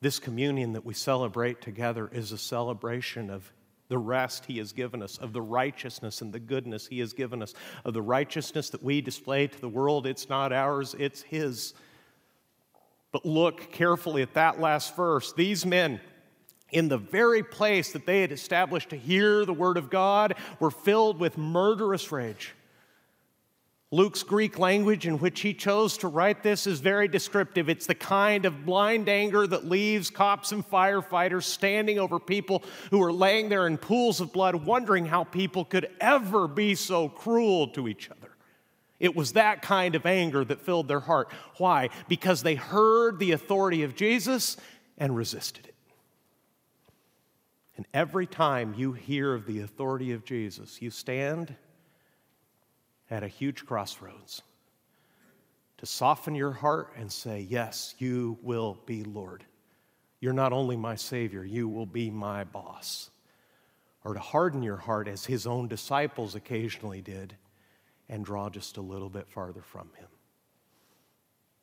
This 0.00 0.18
communion 0.18 0.72
that 0.72 0.84
we 0.84 0.94
celebrate 0.94 1.60
together 1.60 2.10
is 2.12 2.32
a 2.32 2.38
celebration 2.38 3.30
of 3.30 3.52
the 3.88 3.98
rest 3.98 4.46
He 4.46 4.58
has 4.58 4.72
given 4.72 5.02
us, 5.02 5.18
of 5.18 5.32
the 5.32 5.42
righteousness 5.42 6.22
and 6.22 6.32
the 6.32 6.40
goodness 6.40 6.86
He 6.86 7.00
has 7.00 7.12
given 7.12 7.42
us, 7.42 7.54
of 7.84 7.94
the 7.94 8.02
righteousness 8.02 8.70
that 8.70 8.82
we 8.82 9.00
display 9.00 9.46
to 9.46 9.60
the 9.60 9.68
world. 9.68 10.06
It's 10.06 10.28
not 10.28 10.52
ours, 10.52 10.96
it's 10.98 11.22
His. 11.22 11.74
But 13.12 13.26
look 13.26 13.72
carefully 13.72 14.22
at 14.22 14.34
that 14.34 14.60
last 14.60 14.94
verse. 14.96 15.32
These 15.32 15.66
men, 15.66 16.00
in 16.70 16.88
the 16.88 16.98
very 16.98 17.42
place 17.42 17.92
that 17.92 18.06
they 18.06 18.20
had 18.20 18.32
established 18.32 18.90
to 18.90 18.96
hear 18.96 19.44
the 19.44 19.52
word 19.52 19.76
of 19.76 19.90
God, 19.90 20.34
were 20.60 20.70
filled 20.70 21.18
with 21.18 21.36
murderous 21.36 22.12
rage. 22.12 22.54
Luke's 23.92 24.22
Greek 24.22 24.56
language 24.56 25.04
in 25.04 25.18
which 25.18 25.40
he 25.40 25.52
chose 25.52 25.98
to 25.98 26.06
write 26.06 26.44
this 26.44 26.68
is 26.68 26.78
very 26.78 27.08
descriptive. 27.08 27.68
It's 27.68 27.86
the 27.86 27.94
kind 27.96 28.44
of 28.44 28.64
blind 28.64 29.08
anger 29.08 29.48
that 29.48 29.66
leaves 29.66 30.10
cops 30.10 30.52
and 30.52 30.64
firefighters 30.64 31.42
standing 31.42 31.98
over 31.98 32.20
people 32.20 32.62
who 32.92 33.02
are 33.02 33.12
laying 33.12 33.48
there 33.48 33.66
in 33.66 33.76
pools 33.76 34.20
of 34.20 34.32
blood, 34.32 34.54
wondering 34.54 35.06
how 35.06 35.24
people 35.24 35.64
could 35.64 35.90
ever 36.00 36.46
be 36.46 36.76
so 36.76 37.08
cruel 37.08 37.66
to 37.68 37.88
each 37.88 38.08
other. 38.08 38.19
It 39.00 39.16
was 39.16 39.32
that 39.32 39.62
kind 39.62 39.94
of 39.94 40.04
anger 40.04 40.44
that 40.44 40.60
filled 40.60 40.86
their 40.86 41.00
heart. 41.00 41.32
Why? 41.56 41.88
Because 42.06 42.42
they 42.42 42.54
heard 42.54 43.18
the 43.18 43.32
authority 43.32 43.82
of 43.82 43.96
Jesus 43.96 44.58
and 44.98 45.16
resisted 45.16 45.66
it. 45.66 45.74
And 47.78 47.86
every 47.94 48.26
time 48.26 48.74
you 48.76 48.92
hear 48.92 49.32
of 49.32 49.46
the 49.46 49.60
authority 49.60 50.12
of 50.12 50.26
Jesus, 50.26 50.82
you 50.82 50.90
stand 50.90 51.56
at 53.10 53.22
a 53.22 53.28
huge 53.28 53.64
crossroads 53.64 54.42
to 55.78 55.86
soften 55.86 56.34
your 56.34 56.52
heart 56.52 56.92
and 56.98 57.10
say, 57.10 57.40
Yes, 57.48 57.94
you 57.96 58.36
will 58.42 58.78
be 58.84 59.02
Lord. 59.02 59.44
You're 60.20 60.34
not 60.34 60.52
only 60.52 60.76
my 60.76 60.94
Savior, 60.94 61.42
you 61.42 61.66
will 61.68 61.86
be 61.86 62.10
my 62.10 62.44
boss. 62.44 63.08
Or 64.04 64.12
to 64.12 64.20
harden 64.20 64.62
your 64.62 64.76
heart 64.76 65.08
as 65.08 65.24
his 65.24 65.46
own 65.46 65.68
disciples 65.68 66.34
occasionally 66.34 67.00
did 67.00 67.34
and 68.10 68.24
draw 68.24 68.50
just 68.50 68.76
a 68.76 68.82
little 68.82 69.08
bit 69.08 69.26
farther 69.30 69.62
from 69.62 69.88
him. 69.96 70.08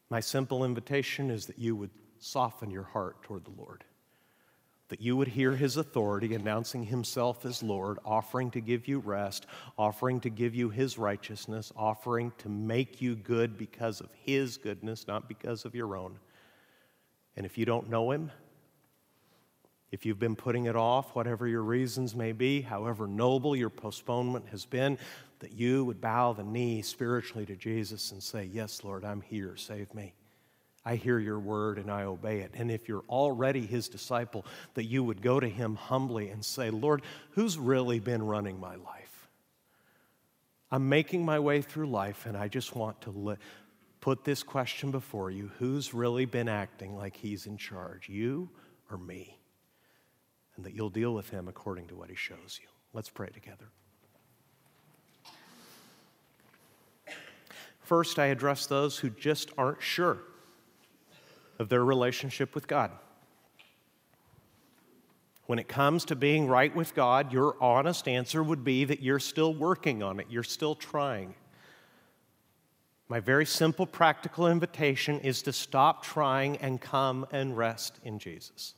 My 0.10 0.22
simple 0.22 0.66
invitation 0.66 1.30
is 1.30 1.46
that 1.46 1.60
you 1.60 1.76
would 1.76 1.92
soften 2.18 2.72
your 2.72 2.84
heart 2.84 3.22
toward 3.22 3.46
the 3.46 3.52
Lord 3.52 3.84
that 4.90 5.02
you 5.02 5.18
would 5.18 5.28
hear 5.28 5.56
his 5.56 5.78
authority 5.78 6.34
announcing 6.34 6.84
himself 6.84 7.46
as 7.46 7.62
Lord, 7.62 8.00
offering 8.06 8.52
to 8.52 8.62
give 8.62 8.88
you 8.88 9.00
rest, 9.00 9.46
offering 9.78 10.20
to 10.22 10.30
give 10.30 10.56
you 10.56 10.70
his 10.70 10.98
righteousness, 10.98 11.74
offering 11.76 12.32
to 12.38 12.50
make 12.50 13.02
you 13.02 13.16
good 13.16 13.58
because 13.58 14.00
of 14.00 14.10
his 14.24 14.58
goodness, 14.58 15.08
not 15.08 15.28
because 15.28 15.66
of 15.66 15.76
your 15.76 15.98
own. 15.98 16.18
And 17.36 17.46
if 17.46 17.58
you 17.58 17.66
don't 17.66 17.90
know 17.90 18.12
him, 18.12 18.32
if 19.92 20.06
you've 20.06 20.20
been 20.20 20.36
putting 20.36 20.66
it 20.66 20.76
off, 20.76 21.16
whatever 21.16 21.48
your 21.48 21.64
reasons 21.64 22.16
may 22.16 22.32
be, 22.32 22.62
however 22.62 23.08
noble 23.08 23.56
your 23.56 23.70
postponement 23.70 24.48
has 24.50 24.66
been, 24.66 24.98
that 25.40 25.54
you 25.54 25.86
would 25.86 26.02
bow 26.02 26.34
the 26.34 26.44
knee 26.44 26.82
spiritually 26.82 27.46
to 27.46 27.56
Jesus 27.56 28.12
and 28.12 28.22
say, 28.22 28.46
Yes, 28.46 28.84
Lord, 28.84 29.06
I'm 29.06 29.22
here, 29.22 29.56
save 29.56 29.94
me. 29.94 30.14
I 30.88 30.96
hear 30.96 31.20
your 31.20 31.40
word 31.40 31.80
and 31.80 31.92
I 31.92 32.04
obey 32.04 32.40
it. 32.40 32.52
And 32.54 32.72
if 32.72 32.88
you're 32.88 33.04
already 33.10 33.66
his 33.66 33.90
disciple, 33.90 34.46
that 34.76 34.86
you 34.86 35.04
would 35.04 35.22
go 35.22 35.38
to 35.38 35.50
him 35.50 35.76
humbly 35.76 36.30
and 36.30 36.46
say, 36.46 36.70
Lord, 36.70 37.02
who's 37.32 37.58
really 37.58 38.00
been 38.00 38.24
running 38.24 38.58
my 38.58 38.76
life? 38.76 39.28
I'm 40.72 40.88
making 40.88 41.26
my 41.26 41.40
way 41.40 41.62
through 41.62 41.88
life, 41.90 42.26
and 42.26 42.38
I 42.38 42.48
just 42.48 42.74
want 42.74 43.02
to 43.02 43.12
li- 43.12 43.36
put 44.00 44.24
this 44.24 44.44
question 44.44 44.92
before 44.92 45.30
you 45.30 45.52
Who's 45.60 45.94
really 45.94 46.26
been 46.26 46.48
acting 46.48 46.96
like 46.96 47.18
he's 47.18 47.48
in 47.48 47.58
charge, 47.58 48.08
you 48.08 48.50
or 48.90 48.98
me? 48.98 49.38
And 50.56 50.66
that 50.66 50.74
you'll 50.74 50.90
deal 50.90 51.14
with 51.14 51.30
him 51.30 51.50
according 51.50 51.88
to 51.88 51.96
what 51.96 52.10
he 52.10 52.16
shows 52.16 52.60
you. 52.62 52.70
Let's 52.94 53.10
pray 53.10 53.28
together. 53.28 53.72
First, 57.88 58.20
I 58.20 58.26
address 58.26 58.66
those 58.66 58.98
who 58.98 59.10
just 59.10 59.50
aren't 59.58 59.82
sure 59.82 60.18
of 61.58 61.70
their 61.70 61.86
relationship 61.86 62.54
with 62.54 62.68
God. 62.68 62.92
When 65.46 65.58
it 65.58 65.70
comes 65.70 66.04
to 66.06 66.16
being 66.18 66.48
right 66.48 66.76
with 66.76 66.94
God, 66.94 67.32
your 67.32 67.56
honest 67.62 68.10
answer 68.10 68.44
would 68.44 68.66
be 68.66 68.84
that 68.84 69.02
you're 69.02 69.20
still 69.20 69.54
working 69.54 70.04
on 70.04 70.20
it, 70.20 70.28
you're 70.30 70.44
still 70.44 70.76
trying. 70.76 71.34
My 73.08 73.22
very 73.22 73.46
simple 73.46 73.86
practical 73.86 74.48
invitation 74.48 75.22
is 75.22 75.42
to 75.44 75.54
stop 75.54 76.04
trying 76.04 76.58
and 76.58 76.82
come 76.82 77.26
and 77.32 77.56
rest 77.56 78.00
in 78.04 78.20
Jesus. 78.20 78.74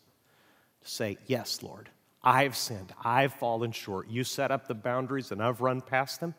To 0.83 0.87
say, 0.87 1.17
Yes, 1.25 1.63
Lord, 1.63 1.89
I've 2.23 2.55
sinned, 2.55 2.93
I've 3.03 3.33
fallen 3.33 3.71
short. 3.71 4.07
You 4.07 4.23
set 4.23 4.51
up 4.51 4.67
the 4.67 4.75
boundaries 4.75 5.31
and 5.31 5.41
I've 5.41 5.61
run 5.61 5.81
past 5.81 6.19
them. 6.19 6.35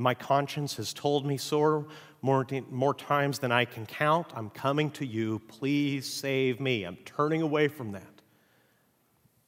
My 0.00 0.14
conscience 0.14 0.76
has 0.76 0.94
told 0.94 1.26
me 1.26 1.36
so 1.36 1.86
more, 2.22 2.46
more 2.70 2.94
times 2.94 3.38
than 3.38 3.52
I 3.52 3.66
can 3.66 3.84
count. 3.84 4.28
I'm 4.34 4.48
coming 4.48 4.90
to 4.92 5.04
you. 5.04 5.40
Please 5.46 6.10
save 6.10 6.58
me. 6.58 6.84
I'm 6.84 6.96
turning 7.04 7.42
away 7.42 7.68
from 7.68 7.92
that. 7.92 8.22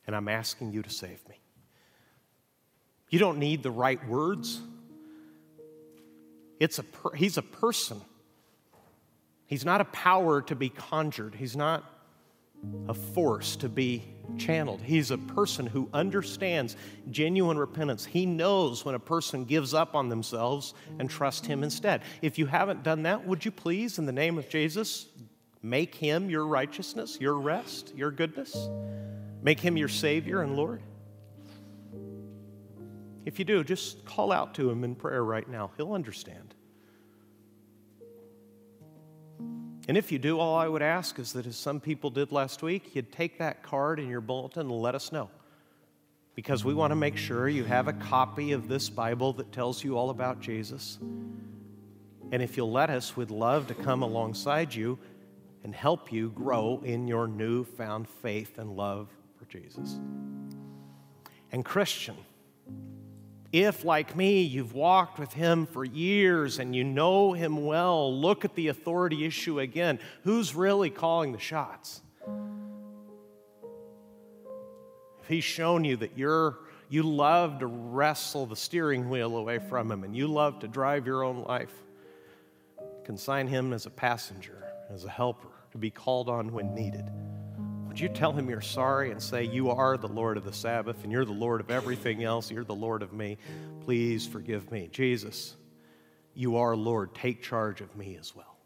And 0.07 0.15
I'm 0.15 0.29
asking 0.29 0.73
you 0.73 0.83
to 0.83 0.91
save 0.91 1.27
me. 1.27 1.41
You 3.09 3.19
don't 3.19 3.39
need 3.39 3.63
the 3.63 3.71
right 3.71 4.07
words. 4.07 4.61
It's 6.61 6.79
a 6.79 6.83
per, 6.83 7.15
he's 7.15 7.39
a 7.39 7.43
person. 7.43 8.03
He's 9.47 9.65
not 9.65 9.81
a 9.81 9.87
power 9.87 10.43
to 10.43 10.55
be 10.55 10.69
conjured. 10.69 11.35
He's 11.35 11.57
not 11.57 11.83
a 12.89 12.95
force 12.95 13.57
to 13.57 13.69
be 13.69 14.05
channeled. 14.39 14.81
He's 14.81 15.11
a 15.11 15.19
person 15.19 15.67
who 15.67 15.89
understands 15.93 16.77
genuine 17.11 17.59
repentance. 17.59 18.05
He 18.05 18.27
knows 18.27 18.85
when 18.85 18.95
a 18.95 19.01
person 19.01 19.45
gives 19.45 19.75
up 19.75 19.95
on 19.95 20.09
themselves 20.09 20.75
and 20.99 21.11
trust 21.11 21.47
Him 21.47 21.63
instead. 21.63 22.03
If 22.23 22.39
you 22.39 22.47
haven't 22.47 22.83
done 22.83 23.03
that, 23.03 23.27
would 23.27 23.45
you 23.45 23.51
please, 23.51 23.99
in 23.99 24.07
the 24.07 24.13
name 24.13 24.39
of 24.39 24.49
Jesus, 24.49 25.07
make 25.63 25.95
Him 25.95 26.31
your 26.31 26.47
righteousness, 26.47 27.19
your 27.21 27.35
rest, 27.35 27.93
your 27.97 28.11
goodness? 28.11 28.57
Make 29.43 29.61
Him 29.61 29.77
your 29.77 29.89
Savior 29.89 30.43
and 30.43 30.57
Lord? 30.57 30.83
If 33.25 33.39
you 33.39 33.45
do, 33.45 33.63
just 33.63 34.05
call 34.05 34.33
out 34.33 34.55
to 34.55 34.69
him 34.69 34.83
in 34.83 34.95
prayer 34.95 35.25
right 35.25 35.49
now. 35.49 35.71
He'll 35.77 35.93
understand. 35.93 36.55
And 39.93 39.99
if 39.99 40.11
you 40.11 40.19
do, 40.19 40.41
all 40.41 40.57
I 40.57 40.67
would 40.69 40.81
ask 40.81 41.19
is 41.19 41.35
that, 41.35 41.45
as 41.45 41.55
some 41.55 41.79
people 41.79 42.09
did 42.09 42.33
last 42.33 42.63
week, 42.63 42.97
you'd 42.97 43.13
take 43.13 43.37
that 43.41 43.63
card 43.63 44.01
in 44.01 44.09
your 44.09 44.23
bulletin 44.23 44.63
and 44.63 44.71
let 44.71 44.95
us 44.95 45.13
know. 45.13 45.29
Because 46.35 46.65
we 46.65 46.73
want 46.73 46.93
to 46.93 46.97
make 46.97 47.19
sure 47.19 47.47
you 47.47 47.65
have 47.65 47.89
a 47.89 47.93
copy 47.93 48.53
of 48.53 48.69
this 48.69 48.89
Bible 48.89 49.35
that 49.35 49.53
tells 49.53 49.85
you 49.85 49.99
all 49.99 50.09
about 50.09 50.41
Jesus. 50.41 50.99
And 52.33 52.43
if 52.43 52.57
you'll 52.57 52.73
let 52.73 52.89
us, 52.89 53.19
we'd 53.19 53.31
love 53.31 53.67
to 53.67 53.75
come 53.75 54.03
alongside 54.03 54.75
you 54.75 54.99
and 55.63 55.75
help 55.75 56.11
you 56.11 56.31
grow 56.31 56.81
in 56.83 57.07
your 57.07 57.29
newfound 57.29 58.09
faith 58.09 58.57
and 58.57 58.75
love 58.75 59.11
for 59.39 59.45
Jesus. 59.45 59.99
And, 61.53 61.67
Christian, 61.67 62.17
if, 63.53 63.85
like 63.85 64.17
me, 64.17 64.41
you've 64.41 64.73
walked 64.73 65.19
with 65.19 65.35
him 65.35 65.67
for 65.67 65.85
years 65.85 66.59
and 66.59 66.75
you 66.75 66.85
know 66.85 67.35
him 67.35 67.67
well, 67.67 68.19
look 68.19 68.47
at 68.47 68.55
the 68.55 68.69
authority 68.69 69.27
issue 69.27 69.61
again. 69.61 69.99
Who's 70.25 70.55
really 70.55 70.89
calling 70.89 71.33
the 71.33 71.39
shots? 71.39 72.01
If 75.21 75.29
he's 75.29 75.45
shown 75.45 75.85
you 75.85 75.97
that 75.99 76.17
you're, 76.17 76.61
you 76.89 77.03
love 77.03 77.59
to 77.59 77.67
wrestle 77.67 78.47
the 78.47 78.57
steering 78.57 79.11
wheel 79.11 79.37
away 79.37 79.59
from 79.59 79.93
him 79.93 80.03
and 80.03 80.17
you 80.17 80.29
love 80.29 80.59
to 80.61 80.69
drive 80.69 81.07
your 81.07 81.23
own 81.23 81.45
life, 81.45 81.75
consign 83.05 83.47
him 83.47 83.75
as 83.75 83.85
a 83.85 83.91
passenger, 83.91 84.65
as 84.91 85.05
a 85.05 85.11
helper, 85.11 85.49
to 85.73 85.79
be 85.79 85.91
called 85.91 86.31
on 86.31 86.53
when 86.53 86.75
needed. 86.75 87.11
Would 87.93 88.01
you 88.01 88.09
tell 88.09 88.33
him 88.33 88.49
you're 88.49 88.63
sorry 88.63 89.11
and 89.11 89.23
say, 89.23 89.45
You 89.45 89.69
are 89.69 89.99
the 89.99 90.09
Lord 90.09 90.39
of 90.39 90.47
the 90.47 90.53
Sabbath 90.55 91.03
and 91.03 91.13
you're 91.13 91.27
the 91.27 91.33
Lord 91.33 91.61
of 91.61 91.71
everything 91.71 92.25
else? 92.25 92.51
You're 92.51 92.65
the 92.65 92.75
Lord 92.75 93.03
of 93.03 93.13
me. 93.13 93.37
Please 93.83 94.27
forgive 94.27 94.73
me. 94.73 94.89
Jesus, 94.91 95.57
you 96.35 96.57
are 96.57 96.75
Lord. 96.75 97.15
Take 97.15 97.43
charge 97.43 97.83
of 97.83 97.95
me 97.95 98.17
as 98.19 98.33
well. 98.35 98.57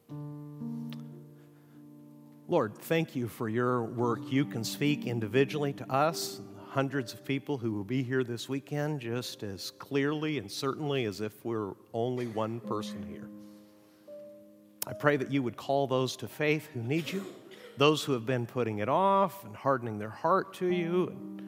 Lord, 2.47 2.79
thank 2.79 3.17
you 3.17 3.27
for 3.27 3.49
your 3.49 3.83
work. 3.83 4.21
You 4.31 4.45
can 4.45 4.63
speak 4.63 5.09
individually 5.09 5.73
to 5.73 5.93
us, 5.93 6.41
hundreds 6.69 7.13
of 7.13 7.25
people 7.25 7.59
who 7.59 7.73
will 7.73 7.83
be 7.83 8.05
here 8.05 8.23
this 8.23 8.49
weekend, 8.49 9.01
just 9.01 9.43
as 9.43 9.73
clearly 9.73 10.39
and 10.39 10.49
certainly 10.49 11.05
as 11.05 11.21
if 11.21 11.45
we're 11.45 11.73
only 11.93 12.29
one 12.29 12.61
person 12.61 13.03
here. 13.03 13.29
I 14.87 14.93
pray 14.93 15.17
that 15.17 15.33
you 15.33 15.43
would 15.43 15.57
call 15.57 15.89
those 15.89 16.15
to 16.19 16.29
faith 16.29 16.69
who 16.73 16.81
need 16.81 17.11
you 17.11 17.27
those 17.77 18.03
who 18.03 18.13
have 18.13 18.27
been 18.27 18.47
putting 18.47 18.79
it 18.79 18.89
off 18.89 19.45
and 19.45 19.55
hardening 19.55 19.99
their 19.99 20.11
heart 20.11 20.55
to 20.55 20.67
you, 20.67 21.09
and 21.09 21.43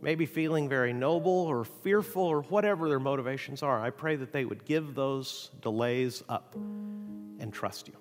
maybe 0.00 0.26
feeling 0.26 0.68
very 0.68 0.92
noble 0.92 1.32
or 1.32 1.64
fearful 1.64 2.22
or 2.22 2.42
whatever 2.42 2.88
their 2.88 3.00
motivations 3.00 3.62
are, 3.62 3.80
I 3.80 3.90
pray 3.90 4.16
that 4.16 4.32
they 4.32 4.44
would 4.44 4.64
give 4.64 4.94
those 4.94 5.50
delays 5.60 6.22
up 6.28 6.54
and 6.54 7.52
trust 7.52 7.88
you. 7.88 7.94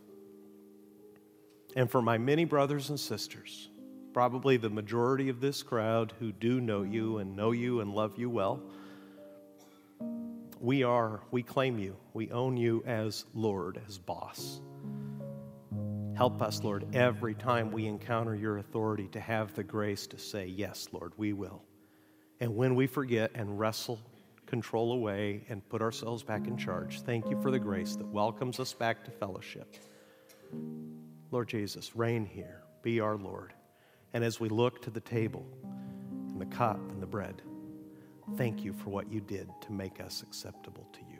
And 1.75 1.89
for 1.89 2.01
my 2.01 2.17
many 2.17 2.45
brothers 2.45 2.89
and 2.89 2.99
sisters, 2.99 3.69
probably 4.13 4.57
the 4.57 4.69
majority 4.69 5.29
of 5.29 5.41
this 5.41 5.61
crowd 5.61 6.13
who 6.19 6.31
do 6.31 6.59
know 6.59 6.83
you 6.83 7.19
and 7.19 7.35
know 7.35 7.51
you 7.51 7.81
and 7.81 7.93
love 7.93 8.17
you 8.17 8.29
well, 8.29 8.61
we 10.59 10.83
are, 10.83 11.21
we 11.29 11.43
claim 11.43 11.77
you, 11.77 11.95
we 12.13 12.31
own 12.31 12.57
you 12.57 12.83
as 12.87 13.25
Lord, 13.35 13.79
as 13.87 13.99
boss. 13.99 14.59
Help 16.17 16.41
us, 16.41 16.63
Lord, 16.63 16.83
every 16.95 17.35
time 17.35 17.71
we 17.71 17.85
encounter 17.85 18.33
your 18.33 18.57
authority 18.57 19.07
to 19.09 19.19
have 19.19 19.53
the 19.53 19.63
grace 19.63 20.07
to 20.07 20.17
say, 20.17 20.47
Yes, 20.47 20.87
Lord, 20.91 21.13
we 21.15 21.31
will. 21.31 21.61
And 22.39 22.55
when 22.55 22.73
we 22.73 22.87
forget 22.87 23.29
and 23.35 23.59
wrestle 23.59 23.99
control 24.47 24.93
away 24.93 25.45
and 25.47 25.67
put 25.69 25.83
ourselves 25.83 26.23
back 26.23 26.47
in 26.47 26.57
charge, 26.57 27.01
thank 27.01 27.29
you 27.29 27.39
for 27.39 27.51
the 27.51 27.59
grace 27.59 27.95
that 27.97 28.07
welcomes 28.07 28.59
us 28.59 28.73
back 28.73 29.05
to 29.05 29.11
fellowship. 29.11 29.75
Lord 31.29 31.49
Jesus, 31.49 31.95
reign 31.95 32.25
here, 32.25 32.63
be 32.81 32.99
our 32.99 33.15
Lord. 33.15 33.53
And 34.13 34.23
as 34.23 34.39
we 34.39 34.49
look 34.49 34.81
to 34.81 34.89
the 34.89 35.01
table 35.01 35.45
and 36.31 36.41
the 36.41 36.47
cup 36.47 36.79
and 36.89 36.99
the 36.99 37.05
bread, 37.05 37.43
thank 38.37 38.63
you 38.63 38.73
for 38.73 38.89
what 38.89 39.11
you 39.11 39.21
did 39.21 39.51
to 39.61 39.71
make 39.71 40.01
us 40.01 40.23
acceptable 40.23 40.87
to 40.93 40.99
you. 41.11 41.19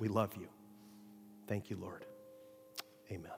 We 0.00 0.08
love 0.08 0.34
you. 0.34 0.48
Thank 1.46 1.70
you, 1.70 1.76
Lord. 1.76 2.06
Amen. 3.12 3.30